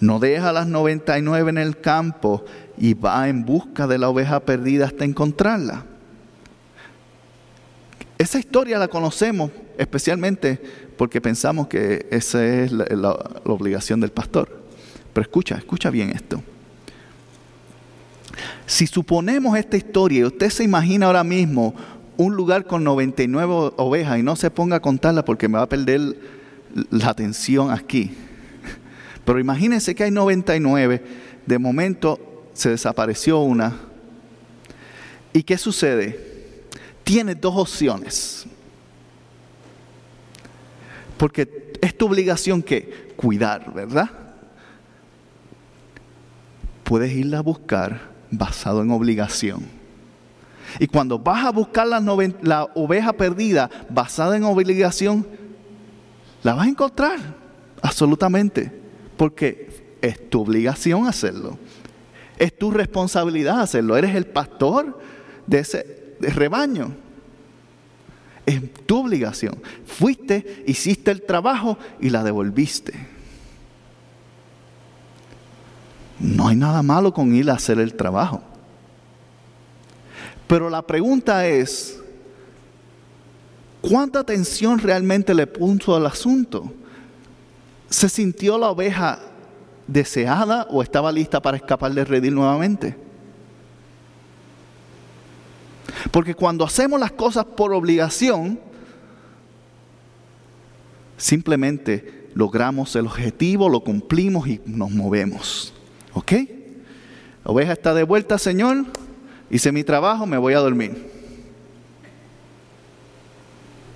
No 0.00 0.18
deja 0.18 0.52
las 0.52 0.66
99 0.66 1.50
en 1.50 1.58
el 1.58 1.78
campo 1.78 2.44
y 2.78 2.94
va 2.94 3.28
en 3.28 3.44
busca 3.44 3.86
de 3.86 3.98
la 3.98 4.08
oveja 4.08 4.40
perdida 4.40 4.86
hasta 4.86 5.04
encontrarla. 5.04 5.84
Esa 8.20 8.38
historia 8.38 8.78
la 8.78 8.88
conocemos 8.88 9.50
especialmente 9.78 10.60
porque 10.98 11.22
pensamos 11.22 11.68
que 11.68 12.06
esa 12.10 12.44
es 12.44 12.70
la, 12.70 13.12
obligación 13.44 13.98
del 13.98 14.10
pastor. 14.10 14.60
Pero 15.14 15.22
escucha, 15.22 15.54
escucha 15.54 15.88
bien 15.88 16.10
esto. 16.10 16.42
Si 18.66 18.86
suponemos 18.86 19.56
esta 19.56 19.78
historia 19.78 20.18
y 20.18 20.24
usted 20.24 20.50
se 20.50 20.64
imagina 20.64 21.06
ahora 21.06 21.24
mismo 21.24 21.74
un 22.18 22.36
lugar 22.36 22.66
con 22.66 22.84
99 22.84 23.72
ovejas 23.78 24.18
y 24.18 24.22
no 24.22 24.36
se 24.36 24.50
ponga 24.50 24.76
a 24.76 24.82
contarla 24.82 25.24
porque 25.24 25.48
me 25.48 25.56
va 25.56 25.64
a 25.64 25.68
perder 25.70 26.14
la 26.90 27.08
atención 27.08 27.70
aquí. 27.70 28.14
Pero 29.24 29.40
imagínense 29.40 29.94
que 29.94 30.04
hay 30.04 30.10
99, 30.10 31.02
de 31.46 31.58
momento 31.58 32.20
se 32.52 32.68
desapareció 32.68 33.38
una. 33.38 33.78
¿Y 35.32 35.42
qué 35.42 35.56
sucede? 35.56 36.29
Tiene 37.04 37.34
dos 37.34 37.56
opciones. 37.56 38.46
Porque 41.16 41.72
es 41.80 41.96
tu 41.96 42.06
obligación 42.06 42.62
que 42.62 43.12
cuidar, 43.16 43.72
¿verdad? 43.72 44.10
Puedes 46.84 47.12
irla 47.12 47.38
a 47.38 47.42
buscar 47.42 48.10
basado 48.30 48.82
en 48.82 48.90
obligación. 48.90 49.64
Y 50.78 50.86
cuando 50.86 51.18
vas 51.18 51.44
a 51.44 51.50
buscar 51.50 51.86
la, 51.86 52.00
la, 52.42 52.64
oveja 52.74 53.12
perdida 53.12 53.68
basada 53.88 54.36
en 54.36 54.44
obligación, 54.44 55.26
la 56.42 56.54
vas 56.54 56.66
a 56.66 56.70
encontrar, 56.70 57.18
absolutamente, 57.82 58.72
porque 59.16 59.96
es 60.00 60.30
tu 60.30 60.42
obligación 60.42 61.06
hacerlo. 61.06 61.58
Es 62.38 62.56
tu 62.56 62.70
responsabilidad 62.70 63.60
hacerlo. 63.60 63.96
Eres 63.96 64.14
el 64.14 64.26
pastor 64.26 64.98
de 65.46 65.58
ese 65.58 65.99
rebaño. 66.20 66.92
Es 68.46 68.60
tu 68.86 68.98
obligación. 68.98 69.60
Fuiste, 69.86 70.64
hiciste 70.66 71.10
el 71.10 71.22
trabajo 71.22 71.78
y 72.00 72.10
la 72.10 72.22
devolviste. 72.22 72.94
No 76.18 76.48
hay 76.48 76.56
nada 76.56 76.82
malo 76.82 77.12
con 77.14 77.34
ir 77.34 77.50
a 77.50 77.54
hacer 77.54 77.78
el 77.78 77.94
trabajo. 77.94 78.42
Pero 80.46 80.68
la 80.68 80.82
pregunta 80.82 81.46
es, 81.46 82.00
¿cuánta 83.80 84.18
atención 84.18 84.78
realmente 84.78 85.32
le 85.32 85.46
puso 85.46 85.94
al 85.94 86.06
asunto? 86.06 86.72
¿Se 87.88 88.08
sintió 88.08 88.58
la 88.58 88.70
oveja 88.70 89.20
deseada 89.86 90.66
o 90.70 90.82
estaba 90.82 91.10
lista 91.10 91.40
para 91.40 91.56
escapar 91.56 91.92
de 91.94 92.04
redil 92.04 92.34
nuevamente? 92.34 92.96
Porque 96.10 96.34
cuando 96.34 96.64
hacemos 96.64 96.98
las 97.00 97.12
cosas 97.12 97.44
por 97.44 97.72
obligación, 97.72 98.58
simplemente 101.16 102.28
logramos 102.34 102.94
el 102.96 103.06
objetivo, 103.06 103.68
lo 103.68 103.80
cumplimos 103.80 104.48
y 104.48 104.60
nos 104.66 104.90
movemos. 104.90 105.72
¿Ok? 106.14 106.32
La 107.44 107.52
oveja 107.52 107.72
está 107.72 107.94
de 107.94 108.02
vuelta, 108.02 108.38
Señor. 108.38 108.86
Hice 109.50 109.72
mi 109.72 109.84
trabajo, 109.84 110.26
me 110.26 110.38
voy 110.38 110.54
a 110.54 110.58
dormir. 110.58 111.10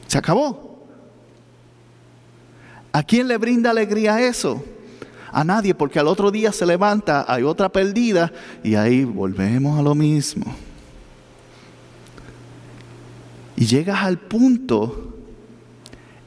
Se 0.06 0.18
acabó. 0.18 0.86
¿A 2.92 3.02
quién 3.02 3.26
le 3.26 3.36
brinda 3.38 3.70
alegría 3.70 4.20
eso? 4.20 4.64
A 5.32 5.42
nadie, 5.42 5.74
porque 5.74 5.98
al 5.98 6.06
otro 6.06 6.30
día 6.30 6.52
se 6.52 6.64
levanta, 6.64 7.24
hay 7.26 7.42
otra 7.42 7.68
perdida 7.68 8.32
y 8.62 8.76
ahí 8.76 9.04
volvemos 9.04 9.76
a 9.78 9.82
lo 9.82 9.96
mismo. 9.96 10.54
Y 13.56 13.66
llegas 13.66 14.02
al 14.02 14.18
punto 14.18 15.14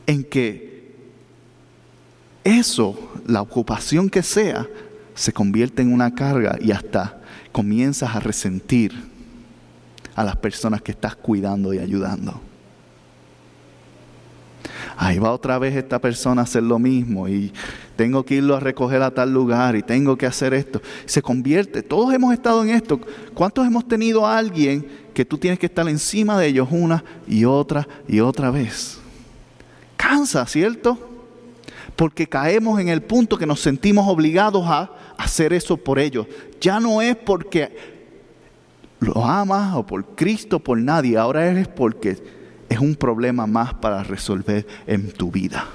en 0.05 0.23
que 0.23 0.95
eso, 2.43 2.97
la 3.25 3.41
ocupación 3.41 4.09
que 4.09 4.23
sea, 4.23 4.67
se 5.13 5.33
convierte 5.33 5.81
en 5.81 5.91
una 5.91 6.13
carga 6.13 6.57
y 6.61 6.71
hasta 6.71 7.21
comienzas 7.51 8.15
a 8.15 8.19
resentir 8.19 8.93
a 10.15 10.23
las 10.23 10.37
personas 10.37 10.81
que 10.81 10.91
estás 10.91 11.15
cuidando 11.15 11.73
y 11.73 11.79
ayudando. 11.79 12.39
Ahí 14.97 15.19
va 15.19 15.31
otra 15.31 15.59
vez 15.59 15.75
esta 15.75 15.99
persona 15.99 16.41
a 16.41 16.43
hacer 16.43 16.63
lo 16.63 16.79
mismo 16.79 17.27
y 17.27 17.51
tengo 17.95 18.23
que 18.23 18.35
irlo 18.35 18.55
a 18.55 18.59
recoger 18.59 19.01
a 19.01 19.11
tal 19.11 19.33
lugar 19.33 19.75
y 19.75 19.83
tengo 19.83 20.17
que 20.17 20.25
hacer 20.25 20.53
esto. 20.53 20.81
Se 21.05 21.21
convierte, 21.21 21.83
todos 21.83 22.13
hemos 22.13 22.33
estado 22.33 22.63
en 22.63 22.69
esto. 22.69 22.99
¿Cuántos 23.33 23.65
hemos 23.65 23.87
tenido 23.87 24.25
a 24.25 24.37
alguien 24.37 24.87
que 25.13 25.25
tú 25.25 25.37
tienes 25.37 25.59
que 25.59 25.65
estar 25.65 25.87
encima 25.89 26.39
de 26.39 26.47
ellos 26.47 26.67
una 26.71 27.03
y 27.27 27.45
otra 27.45 27.87
y 28.07 28.19
otra 28.19 28.51
vez? 28.51 28.99
Cansa, 29.95 30.45
¿cierto? 30.45 30.97
Porque 31.95 32.27
caemos 32.27 32.79
en 32.79 32.89
el 32.89 33.01
punto 33.01 33.37
que 33.37 33.47
nos 33.47 33.59
sentimos 33.59 34.07
obligados 34.07 34.63
a 34.67 34.91
hacer 35.17 35.53
eso 35.53 35.77
por 35.77 35.97
ellos. 35.97 36.27
Ya 36.61 36.79
no 36.79 37.01
es 37.01 37.15
porque 37.15 37.97
lo 38.99 39.25
amas 39.25 39.75
o 39.75 39.85
por 39.85 40.05
Cristo, 40.15 40.59
por 40.59 40.77
nadie, 40.77 41.17
ahora 41.17 41.49
es 41.49 41.67
porque 41.67 42.36
es 42.69 42.79
un 42.79 42.95
problema 42.95 43.47
más 43.47 43.73
para 43.75 44.03
resolver 44.03 44.65
en 44.85 45.11
tu 45.11 45.31
vida. 45.31 45.67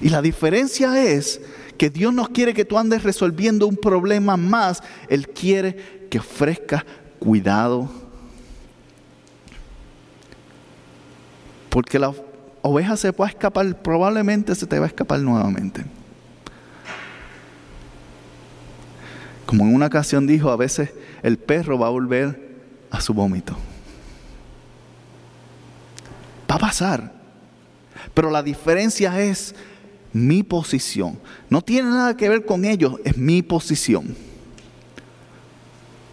Y 0.00 0.10
la 0.10 0.22
diferencia 0.22 1.02
es 1.02 1.40
que 1.76 1.90
Dios 1.90 2.12
no 2.12 2.26
quiere 2.26 2.54
que 2.54 2.64
tú 2.64 2.78
andes 2.78 3.02
resolviendo 3.02 3.66
un 3.66 3.76
problema 3.76 4.36
más, 4.36 4.82
Él 5.08 5.28
quiere 5.28 6.06
que 6.10 6.18
ofrezcas 6.18 6.84
cuidado. 7.18 7.88
Porque 11.70 11.98
la 11.98 12.12
oveja 12.62 12.96
se 12.96 13.12
puede 13.12 13.30
escapar, 13.30 13.80
probablemente 13.82 14.54
se 14.54 14.66
te 14.66 14.78
va 14.78 14.86
a 14.86 14.88
escapar 14.88 15.20
nuevamente. 15.20 15.84
Como 19.46 19.64
en 19.64 19.74
una 19.74 19.86
ocasión 19.86 20.26
dijo, 20.26 20.50
a 20.50 20.56
veces 20.56 20.90
el 21.22 21.38
perro 21.38 21.78
va 21.78 21.86
a 21.86 21.90
volver 21.90 22.58
a 22.90 23.00
su 23.00 23.14
vómito. 23.14 23.56
Va 26.50 26.56
a 26.56 26.58
pasar. 26.58 27.12
Pero 28.14 28.30
la 28.30 28.42
diferencia 28.42 29.20
es 29.20 29.54
mi 30.12 30.42
posición. 30.42 31.18
No 31.50 31.62
tiene 31.62 31.90
nada 31.90 32.16
que 32.16 32.28
ver 32.28 32.44
con 32.44 32.64
ellos, 32.64 32.94
es 33.04 33.16
mi 33.16 33.42
posición. 33.42 34.16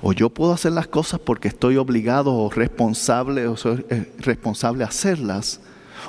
O 0.01 0.13
yo 0.13 0.29
puedo 0.29 0.53
hacer 0.53 0.73
las 0.73 0.87
cosas 0.87 1.19
porque 1.19 1.47
estoy 1.47 1.77
obligado 1.77 2.33
o 2.33 2.49
responsable 2.49 3.47
o 3.47 3.55
eh, 3.89 4.13
responsable 4.19 4.83
a 4.83 4.87
hacerlas. 4.87 5.61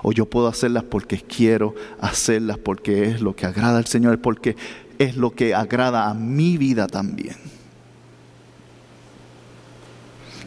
O 0.02 0.12
yo 0.12 0.26
puedo 0.26 0.48
hacerlas 0.48 0.84
porque 0.84 1.18
quiero 1.18 1.74
hacerlas, 2.00 2.58
porque 2.58 3.04
es 3.04 3.22
lo 3.22 3.34
que 3.34 3.46
agrada 3.46 3.78
al 3.78 3.86
Señor, 3.86 4.20
porque 4.20 4.56
es 4.98 5.16
lo 5.16 5.30
que 5.30 5.54
agrada 5.54 6.10
a 6.10 6.14
mi 6.14 6.58
vida 6.58 6.86
también 6.86 7.56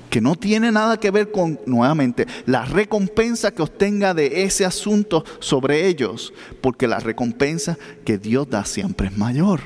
que 0.10 0.22
no 0.22 0.36
tiene 0.36 0.72
nada 0.72 1.00
que 1.00 1.12
ver 1.12 1.32
con, 1.32 1.60
nuevamente, 1.66 2.26
la 2.46 2.66
recompensa 2.66 3.52
que 3.52 3.62
obtenga 3.62 4.14
de 4.14 4.44
ese 4.44 4.66
asunto 4.66 5.24
sobre 5.40 5.88
ellos, 5.88 6.34
porque 6.62 6.88
la 6.88 7.00
recompensa 7.00 7.78
que 8.04 8.18
Dios 8.18 8.50
da 8.50 8.66
siempre 8.66 9.08
es 9.08 9.18
mayor. 9.18 9.62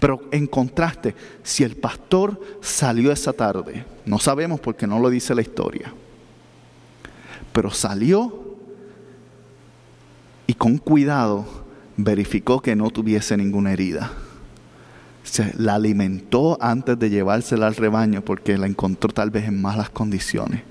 Pero 0.00 0.22
en 0.32 0.46
contraste, 0.46 1.14
si 1.42 1.62
el 1.62 1.76
pastor 1.76 2.40
salió 2.60 3.12
esa 3.12 3.32
tarde, 3.32 3.84
no 4.06 4.18
sabemos 4.18 4.60
porque 4.60 4.86
no 4.86 4.98
lo 4.98 5.10
dice 5.10 5.34
la 5.34 5.42
historia, 5.42 5.92
pero 7.52 7.70
salió 7.70 8.56
y 10.46 10.54
con 10.54 10.78
cuidado 10.78 11.46
verificó 11.96 12.60
que 12.60 12.74
no 12.74 12.90
tuviese 12.90 13.36
ninguna 13.36 13.72
herida 13.72 14.10
se 15.24 15.52
la 15.58 15.74
alimentó 15.74 16.58
antes 16.60 16.98
de 16.98 17.10
llevársela 17.10 17.66
al 17.66 17.74
rebaño 17.74 18.22
porque 18.22 18.58
la 18.58 18.66
encontró 18.66 19.12
tal 19.12 19.30
vez 19.30 19.48
en 19.48 19.60
malas 19.60 19.90
condiciones. 19.90 20.62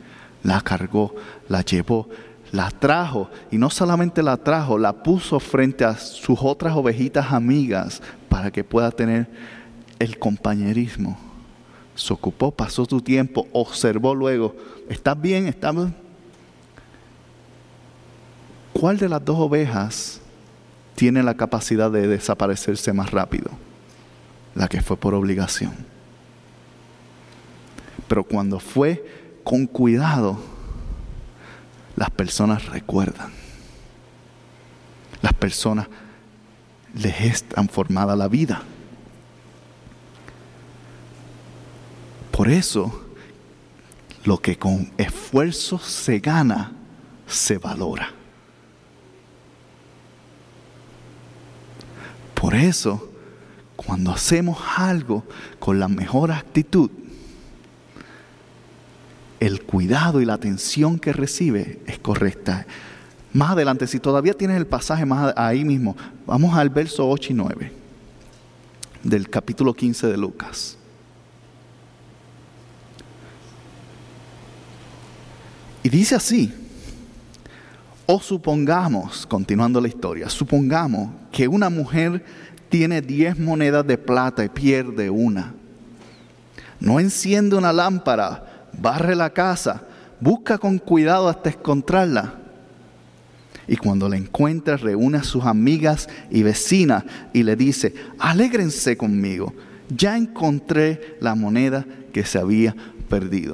La 0.44 0.62
cargó, 0.62 1.16
la 1.50 1.62
llevó, 1.62 2.08
la 2.52 2.70
trajo 2.70 3.30
y 3.52 3.58
no 3.58 3.70
solamente 3.70 4.22
la 4.22 4.38
trajo, 4.38 4.78
la 4.78 4.94
puso 4.94 5.39
frente 5.39 5.84
a 5.84 5.98
sus 5.98 6.38
otras 6.42 6.76
ovejitas 6.76 7.32
amigas 7.32 8.02
para 8.30 8.52
que 8.52 8.63
pueda 8.63 8.92
tener 8.92 9.28
el 10.00 10.20
compañerismo. 10.20 11.18
Se 11.96 12.13
ocupó, 12.13 12.52
pasó 12.52 12.86
su 12.86 13.02
tiempo, 13.02 13.48
observó 13.52 14.13
luego, 14.13 14.56
¿estás 14.88 15.20
bien? 15.20 15.48
¿Estás 15.48 15.76
bien? 15.76 15.96
¿Cuál 18.72 18.98
de 18.98 19.10
las 19.10 19.24
dos 19.24 19.38
ovejas 19.39 20.20
tiene 20.96 21.24
la 21.24 21.36
capacidad 21.36 21.89
de 21.89 22.08
desaparecerse 22.08 22.92
más 22.94 23.12
rápido? 23.12 23.50
La 24.56 24.68
que 24.68 24.82
fue 24.82 24.98
por 24.98 25.13
obligación. 25.13 25.74
Pero 28.08 28.24
cuando 28.24 28.60
fue 28.60 29.04
con 29.44 29.66
cuidado, 29.66 30.39
las 31.96 32.10
personas 32.12 32.66
recuerdan. 32.68 33.32
Las 35.22 35.34
personas 35.34 35.88
les 36.94 37.22
es 37.22 37.44
transformada 37.44 38.16
la 38.16 38.28
vida. 38.28 38.62
Por 42.32 42.50
eso, 42.50 43.06
lo 44.26 44.39
que 44.39 44.58
con 44.58 44.92
esfuerzo 44.98 45.78
se 45.80 46.20
gana, 46.20 46.72
se 47.28 47.58
valora. 47.58 48.10
Por 52.34 52.56
eso, 52.56 53.12
cuando 53.76 54.12
hacemos 54.12 54.58
algo 54.78 55.24
con 55.60 55.80
la 55.80 55.88
mejor 55.88 56.32
actitud, 56.32 56.90
el 59.40 59.64
cuidado 59.64 60.22
y 60.22 60.26
la 60.26 60.36
atención 60.36 61.00
que 61.00 61.12
recibe 61.12 61.82
es 61.86 62.00
correcta. 62.00 62.66
Más 63.34 63.52
adelante, 63.52 63.88
si 63.88 64.00
todavía 64.00 64.34
tienes 64.34 64.58
el 64.58 64.68
pasaje 64.68 65.06
más 65.06 65.34
ahí 65.36 65.66
mismo, 65.66 65.98
vamos 66.26 66.56
al 66.56 66.70
verso 66.70 67.10
8 67.10 67.32
y 67.32 67.36
9 67.36 67.72
del 69.04 69.30
capítulo 69.30 69.74
15 69.74 70.08
de 70.08 70.18
Lucas. 70.18 70.78
Y 75.84 75.90
dice 75.90 76.16
así, 76.16 76.54
o 78.06 78.22
supongamos, 78.22 79.26
continuando 79.26 79.82
la 79.82 79.90
historia, 79.90 80.30
supongamos 80.30 81.10
que 81.32 81.48
una 81.48 81.70
mujer 81.70 82.24
tiene 82.74 83.04
diez 83.04 83.38
monedas 83.38 83.86
de 83.86 84.00
plata 84.00 84.44
y 84.44 84.50
pierde 84.50 85.08
una. 85.08 85.54
No 86.80 87.00
enciende 87.00 87.56
una 87.56 87.72
lámpara, 87.72 88.66
barre 88.80 89.16
la 89.16 89.30
casa, 89.30 89.84
busca 90.20 90.58
con 90.58 90.80
cuidado 90.80 91.30
hasta 91.30 91.52
encontrarla. 91.52 92.34
Y 93.68 93.78
cuando 93.78 94.10
la 94.10 94.18
encuentra, 94.18 94.76
reúne 94.76 95.20
a 95.20 95.24
sus 95.24 95.44
amigas 95.44 96.10
y 96.32 96.42
vecinas 96.42 97.04
y 97.32 97.44
le 97.44 97.56
dice, 97.56 97.94
alégrense 98.18 98.98
conmigo, 98.98 99.54
ya 99.96 100.18
encontré 100.18 101.18
la 101.20 101.36
moneda 101.36 101.86
que 102.12 102.26
se 102.26 102.40
había 102.40 102.76
perdido. 103.08 103.54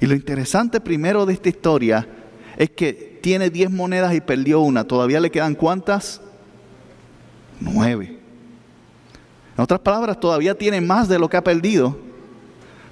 Y 0.00 0.06
lo 0.06 0.14
interesante 0.14 0.80
primero 0.80 1.26
de 1.26 1.34
esta 1.34 1.50
historia 1.50 2.08
es 2.56 2.70
que 2.70 3.18
tiene 3.20 3.50
diez 3.50 3.70
monedas 3.70 4.14
y 4.14 4.22
perdió 4.22 4.60
una. 4.60 4.84
¿Todavía 4.84 5.20
le 5.20 5.30
quedan 5.30 5.54
cuántas? 5.54 6.22
Nueve. 7.60 8.18
En 9.56 9.62
otras 9.62 9.80
palabras, 9.80 10.18
todavía 10.18 10.54
tiene 10.54 10.80
más 10.80 11.08
de 11.08 11.18
lo 11.18 11.28
que 11.28 11.36
ha 11.36 11.44
perdido, 11.44 11.98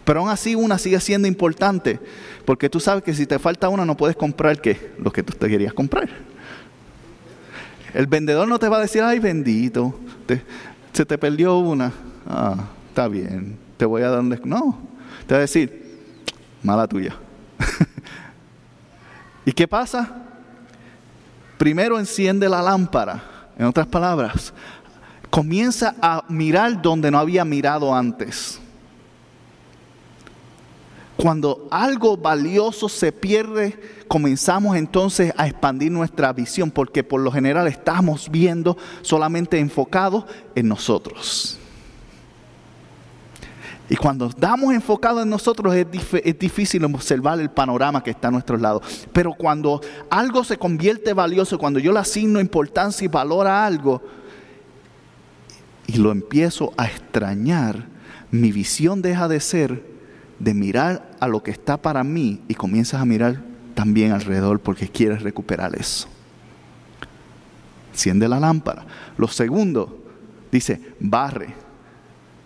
pero 0.04 0.20
aún 0.20 0.28
así 0.28 0.54
una 0.54 0.78
sigue 0.78 1.00
siendo 1.00 1.28
importante, 1.28 1.98
porque 2.44 2.68
tú 2.68 2.80
sabes 2.80 3.02
que 3.02 3.14
si 3.14 3.26
te 3.26 3.38
falta 3.38 3.68
una 3.68 3.84
no 3.84 3.96
puedes 3.96 4.16
comprar 4.16 4.60
lo 4.98 5.10
que 5.10 5.22
tú 5.22 5.32
te 5.32 5.48
querías 5.48 5.72
comprar. 5.72 6.08
El 7.94 8.06
vendedor 8.06 8.46
no 8.48 8.58
te 8.58 8.68
va 8.68 8.78
a 8.78 8.80
decir, 8.80 9.02
ay 9.02 9.18
bendito, 9.18 9.98
se 10.92 11.06
te 11.06 11.16
perdió 11.16 11.56
una. 11.58 11.92
Ah, 12.26 12.68
está 12.88 13.08
bien, 13.08 13.56
te 13.76 13.86
voy 13.86 14.02
a 14.02 14.10
dar 14.10 14.20
un 14.20 14.38
No, 14.44 14.78
te 15.26 15.34
va 15.34 15.38
a 15.38 15.40
decir, 15.42 16.00
mala 16.62 16.86
tuya. 16.86 17.16
¿Y 19.46 19.52
qué 19.52 19.66
pasa? 19.66 20.22
Primero 21.56 21.98
enciende 21.98 22.48
la 22.48 22.60
lámpara 22.60 23.37
en 23.58 23.66
otras 23.66 23.86
palabras, 23.88 24.54
comienza 25.30 25.94
a 26.00 26.24
mirar 26.28 26.80
donde 26.80 27.10
no 27.10 27.18
había 27.18 27.44
mirado 27.44 27.94
antes. 27.94 28.60
Cuando 31.16 31.66
algo 31.72 32.16
valioso 32.16 32.88
se 32.88 33.10
pierde, 33.10 34.04
comenzamos 34.06 34.76
entonces 34.76 35.34
a 35.36 35.48
expandir 35.48 35.90
nuestra 35.90 36.32
visión, 36.32 36.70
porque 36.70 37.02
por 37.02 37.20
lo 37.20 37.32
general 37.32 37.66
estamos 37.66 38.30
viendo 38.30 38.76
solamente 39.02 39.58
enfocados 39.58 40.24
en 40.54 40.68
nosotros. 40.68 41.58
Y 43.90 43.96
cuando 43.96 44.26
estamos 44.26 44.74
enfocados 44.74 45.22
en 45.22 45.30
nosotros 45.30 45.74
es, 45.74 45.86
es, 46.22 46.38
difícil 46.38 46.84
observar 46.84 47.40
el 47.40 47.50
panorama 47.50 48.02
que 48.02 48.10
está 48.10 48.28
a 48.28 48.30
nuestro 48.30 48.58
lado. 48.58 48.82
Pero 49.12 49.32
cuando 49.32 49.80
algo 50.10 50.44
se 50.44 50.58
convierte 50.58 51.14
valioso, 51.14 51.58
cuando 51.58 51.78
yo 51.78 51.92
le 51.92 51.98
asigno 51.98 52.38
importancia 52.38 53.04
y 53.06 53.08
valor 53.08 53.46
a 53.46 53.64
algo 53.64 54.02
y 55.86 55.96
lo 55.96 56.12
empiezo 56.12 56.74
a 56.76 56.86
extrañar, 56.86 57.86
mi 58.30 58.52
visión 58.52 59.00
deja 59.00 59.26
de 59.26 59.40
ser 59.40 59.82
de 60.38 60.52
mirar 60.52 61.10
a 61.18 61.26
lo 61.26 61.42
que 61.42 61.50
está 61.50 61.78
para 61.78 62.04
mí 62.04 62.42
y 62.46 62.54
comienzas 62.54 63.00
a 63.00 63.06
mirar 63.06 63.42
también 63.74 64.12
alrededor 64.12 64.60
porque 64.60 64.88
quieres 64.88 65.22
recuperar 65.22 65.74
eso. 65.74 66.08
Enciende 67.92 68.28
la 68.28 68.38
lámpara. 68.38 68.84
Lo 69.16 69.28
segundo, 69.28 69.98
dice, 70.52 70.80
barre. 71.00 71.54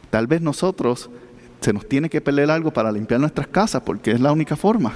Tal 0.09 0.27
vez 0.27 0.41
nosotros 0.41 1.11
se 1.63 1.73
nos 1.73 1.89
tiene 1.89 2.11
que 2.11 2.21
pelear 2.21 2.51
algo 2.51 2.73
para 2.73 2.91
limpiar 2.91 3.21
nuestras 3.21 3.47
casas 3.47 3.83
porque 3.83 4.11
es 4.11 4.21
la 4.21 4.33
única 4.33 4.57
forma. 4.57 4.93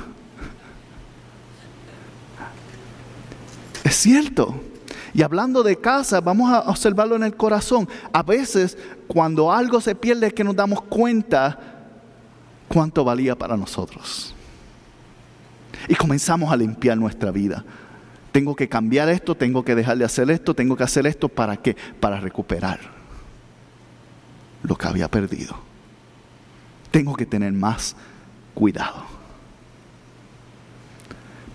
Es 3.84 3.94
cierto. 3.94 4.60
Y 5.14 5.22
hablando 5.22 5.62
de 5.62 5.76
casa, 5.76 6.20
vamos 6.20 6.52
a 6.52 6.60
observarlo 6.68 7.14
en 7.14 7.22
el 7.22 7.36
corazón. 7.36 7.88
A 8.12 8.22
veces, 8.22 8.76
cuando 9.06 9.52
algo 9.52 9.80
se 9.80 9.94
pierde, 9.94 10.26
es 10.26 10.34
que 10.34 10.42
nos 10.42 10.56
damos 10.56 10.82
cuenta 10.82 11.58
cuánto 12.66 13.04
valía 13.04 13.36
para 13.36 13.56
nosotros. 13.56 14.34
Y 15.88 15.94
comenzamos 15.94 16.52
a 16.52 16.56
limpiar 16.56 16.98
nuestra 16.98 17.30
vida. 17.30 17.64
Tengo 18.32 18.56
que 18.56 18.68
cambiar 18.68 19.08
esto, 19.08 19.36
tengo 19.36 19.64
que 19.64 19.76
dejar 19.76 19.96
de 19.96 20.04
hacer 20.04 20.30
esto, 20.32 20.52
tengo 20.52 20.76
que 20.76 20.82
hacer 20.82 21.06
esto. 21.06 21.28
¿Para 21.28 21.56
qué? 21.56 21.76
Para 22.00 22.18
recuperar 22.18 22.80
lo 24.64 24.76
que 24.76 24.88
había 24.88 25.08
perdido. 25.08 25.56
Tengo 26.90 27.14
que 27.14 27.26
tener 27.26 27.52
más 27.52 27.96
cuidado. 28.54 29.04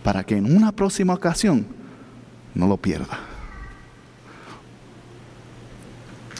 Para 0.04 0.24
que 0.24 0.38
en 0.38 0.56
una 0.56 0.72
próxima 0.72 1.14
ocasión 1.14 1.66
no 2.54 2.68
lo 2.68 2.78
pierda. 2.78 3.20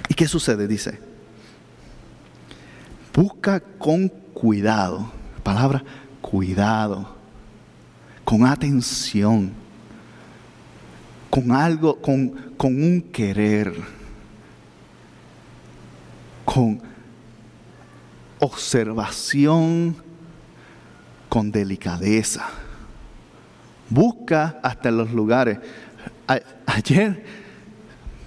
¿Y 0.10 0.14
qué 0.14 0.28
sucede? 0.28 0.68
Dice, 0.68 1.00
busca 3.14 3.60
con 3.60 4.10
cuidado, 4.10 5.12
palabra 5.44 5.84
cuidado, 6.22 7.16
con 8.24 8.46
atención, 8.46 9.52
con 11.30 11.52
algo, 11.52 11.96
con, 12.02 12.30
con 12.58 12.76
un 12.76 13.02
querer, 13.02 13.74
con 16.46 16.82
observación, 18.42 19.96
con 21.30 21.52
delicadeza. 21.52 22.50
Busca 23.90 24.60
hasta 24.62 24.92
los 24.92 25.12
lugares. 25.12 25.60
ayer 26.66 27.24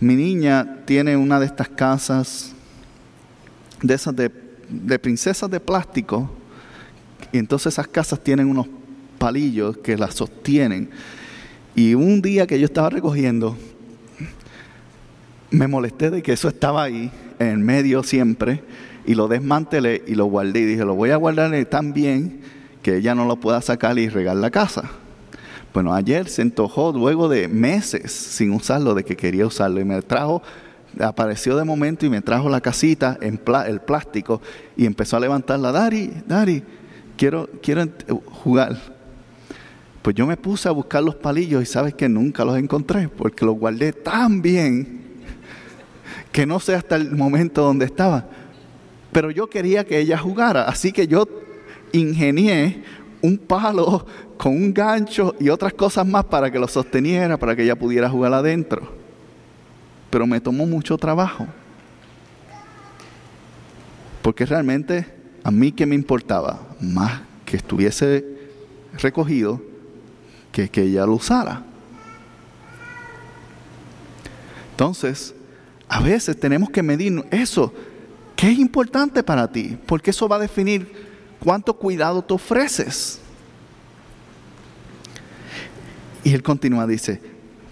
mi 0.00 0.16
niña 0.16 0.78
tiene 0.84 1.16
una 1.16 1.38
de 1.40 1.46
estas 1.46 1.68
casas, 1.68 2.52
de 3.82 3.94
esas 3.94 4.14
de, 4.16 4.30
princesas 4.98 5.50
de 5.50 5.60
plástico, 5.60 6.30
y 7.32 7.38
entonces 7.38 7.74
esas 7.74 7.88
casas 7.88 8.22
tienen 8.22 8.48
unos 8.48 8.68
palillos 9.18 9.76
que 9.78 9.96
las 9.96 10.14
sostienen. 10.14 10.90
Y 11.74 11.94
un 11.94 12.22
día 12.22 12.46
que 12.46 12.58
yo 12.58 12.66
estaba 12.66 12.88
recogiendo, 12.88 13.56
me 15.50 15.66
molesté 15.66 16.10
de 16.10 16.22
que 16.22 16.32
eso 16.32 16.48
estaba 16.48 16.84
ahí, 16.84 17.10
en 17.38 17.62
medio 17.62 18.02
siempre, 18.02 18.62
y 19.06 19.14
lo 19.14 19.28
desmantelé 19.28 20.02
y 20.06 20.14
lo 20.14 20.26
guardé. 20.26 20.60
Y 20.60 20.64
dije, 20.64 20.84
lo 20.84 20.94
voy 20.94 21.10
a 21.10 21.16
guardar 21.16 21.52
tan 21.66 21.92
bien 21.92 22.40
que 22.82 22.96
ella 22.96 23.14
no 23.14 23.24
lo 23.24 23.36
pueda 23.36 23.60
sacar 23.60 23.98
y 23.98 24.08
regar 24.08 24.36
la 24.36 24.50
casa. 24.50 24.90
Bueno, 25.72 25.92
ayer 25.92 26.28
se 26.28 26.42
antojó 26.42 26.92
luego 26.92 27.28
de 27.28 27.48
meses 27.48 28.12
sin 28.12 28.52
usarlo, 28.52 28.94
de 28.94 29.04
que 29.04 29.16
quería 29.16 29.46
usarlo, 29.46 29.80
y 29.80 29.84
me 29.84 30.00
trajo, 30.02 30.40
apareció 31.00 31.56
de 31.56 31.64
momento 31.64 32.06
y 32.06 32.10
me 32.10 32.20
trajo 32.20 32.48
la 32.48 32.60
casita 32.60 33.18
en 33.20 33.40
el 33.66 33.80
plástico 33.80 34.40
y 34.76 34.86
empezó 34.86 35.16
a 35.16 35.20
levantarla. 35.20 35.72
Dari, 35.72 36.12
Dari, 36.26 36.62
quiero, 37.16 37.48
quiero 37.60 37.88
jugar. 38.26 38.76
Pues 40.02 40.14
yo 40.14 40.26
me 40.26 40.36
puse 40.36 40.68
a 40.68 40.72
buscar 40.72 41.02
los 41.02 41.16
palillos 41.16 41.62
y 41.62 41.66
sabes 41.66 41.94
que 41.94 42.08
nunca 42.08 42.44
los 42.44 42.58
encontré 42.58 43.08
porque 43.08 43.44
los 43.44 43.56
guardé 43.56 43.92
tan 43.92 44.42
bien 44.42 45.02
que 46.30 46.46
no 46.46 46.60
sé 46.60 46.74
hasta 46.74 46.96
el 46.96 47.12
momento 47.12 47.62
donde 47.62 47.86
estaba. 47.86 48.26
Pero 49.14 49.30
yo 49.30 49.48
quería 49.48 49.84
que 49.84 50.00
ella 50.00 50.18
jugara, 50.18 50.64
así 50.64 50.90
que 50.90 51.06
yo 51.06 51.28
ingenié 51.92 52.82
un 53.22 53.38
palo 53.38 54.04
con 54.36 54.56
un 54.56 54.74
gancho 54.74 55.36
y 55.38 55.50
otras 55.50 55.72
cosas 55.72 56.04
más 56.04 56.24
para 56.24 56.50
que 56.50 56.58
lo 56.58 56.66
sosteniera, 56.66 57.36
para 57.36 57.54
que 57.54 57.62
ella 57.62 57.78
pudiera 57.78 58.10
jugar 58.10 58.34
adentro. 58.34 58.92
Pero 60.10 60.26
me 60.26 60.40
tomó 60.40 60.66
mucho 60.66 60.98
trabajo. 60.98 61.46
Porque 64.20 64.44
realmente 64.44 65.06
a 65.44 65.52
mí 65.52 65.70
que 65.70 65.86
me 65.86 65.94
importaba 65.94 66.66
más 66.80 67.22
que 67.46 67.56
estuviese 67.56 68.24
recogido 68.98 69.62
que 70.50 70.68
que 70.68 70.82
ella 70.82 71.06
lo 71.06 71.12
usara. 71.12 71.62
Entonces, 74.72 75.36
a 75.88 76.00
veces 76.00 76.36
tenemos 76.36 76.68
que 76.68 76.82
medir 76.82 77.24
eso. 77.30 77.72
¿Qué 78.36 78.50
es 78.50 78.58
importante 78.58 79.22
para 79.22 79.50
ti? 79.50 79.78
Porque 79.86 80.10
eso 80.10 80.28
va 80.28 80.36
a 80.36 80.40
definir 80.40 80.90
cuánto 81.40 81.74
cuidado 81.74 82.22
te 82.22 82.34
ofreces. 82.34 83.20
Y 86.24 86.32
él 86.32 86.42
continúa, 86.42 86.86
dice, 86.86 87.20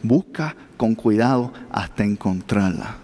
busca 0.03 0.55
con 0.77 0.95
cuidado 0.95 1.53
hasta 1.71 2.05
encontrarla. 2.05 2.97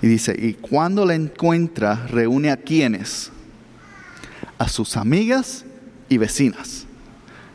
Y 0.00 0.06
dice, 0.06 0.34
y 0.38 0.54
cuando 0.54 1.06
la 1.06 1.14
encuentra, 1.14 2.06
reúne 2.08 2.50
a 2.50 2.56
quienes? 2.56 3.30
A 4.58 4.68
sus 4.68 4.96
amigas 4.96 5.64
y 6.08 6.18
vecinas. 6.18 6.86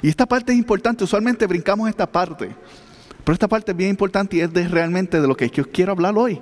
Y 0.02 0.10
esta 0.10 0.26
parte 0.26 0.52
es 0.52 0.58
importante, 0.58 1.04
usualmente 1.04 1.46
brincamos 1.46 1.90
esta 1.90 2.10
parte, 2.10 2.50
pero 3.24 3.34
esta 3.34 3.48
parte 3.48 3.72
es 3.72 3.78
bien 3.78 3.90
importante 3.90 4.38
y 4.38 4.42
es 4.42 4.72
realmente 4.72 5.20
de 5.20 5.28
lo 5.28 5.36
que 5.36 5.50
yo 5.50 5.70
quiero 5.70 5.92
hablar 5.92 6.18
hoy. 6.18 6.40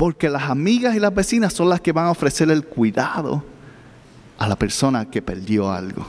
Porque 0.00 0.30
las 0.30 0.44
amigas 0.44 0.96
y 0.96 0.98
las 0.98 1.14
vecinas 1.14 1.52
son 1.52 1.68
las 1.68 1.82
que 1.82 1.92
van 1.92 2.06
a 2.06 2.10
ofrecer 2.10 2.50
el 2.50 2.64
cuidado 2.64 3.44
a 4.38 4.48
la 4.48 4.56
persona 4.56 5.04
que 5.04 5.20
perdió 5.20 5.70
algo. 5.70 6.06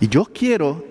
Y 0.00 0.08
yo 0.08 0.24
quiero 0.24 0.82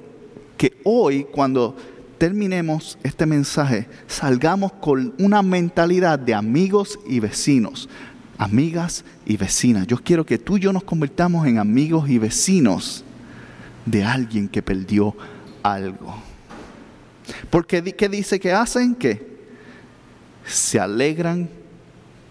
que 0.56 0.80
hoy, 0.84 1.24
cuando 1.24 1.76
terminemos 2.20 2.96
este 3.02 3.26
mensaje, 3.26 3.90
salgamos 4.06 4.74
con 4.74 5.16
una 5.18 5.42
mentalidad 5.42 6.20
de 6.20 6.36
amigos 6.36 7.00
y 7.08 7.20
vecinos, 7.20 7.90
amigas 8.38 9.04
y 9.26 9.36
vecinas. 9.36 9.88
Yo 9.88 9.98
quiero 9.98 10.28
que 10.28 10.38
tú 10.38 10.58
y 10.58 10.60
yo 10.60 10.72
nos 10.72 10.84
convirtamos 10.84 11.48
en 11.48 11.58
amigos 11.58 12.08
y 12.08 12.20
vecinos 12.20 13.04
de 13.84 14.04
alguien 14.04 14.48
que 14.48 14.62
perdió 14.62 15.16
algo. 15.64 16.14
Porque 17.50 17.82
¿qué 17.82 18.10
dice 18.10 18.40
que 18.40 18.54
hacen? 18.54 18.94
Que 18.94 19.33
se 20.46 20.80
alegran 20.80 21.50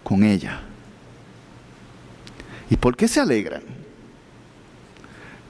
con 0.03 0.23
ella. 0.23 0.61
¿Y 2.69 2.77
por 2.77 2.95
qué 2.95 3.07
se 3.07 3.19
alegran? 3.19 3.63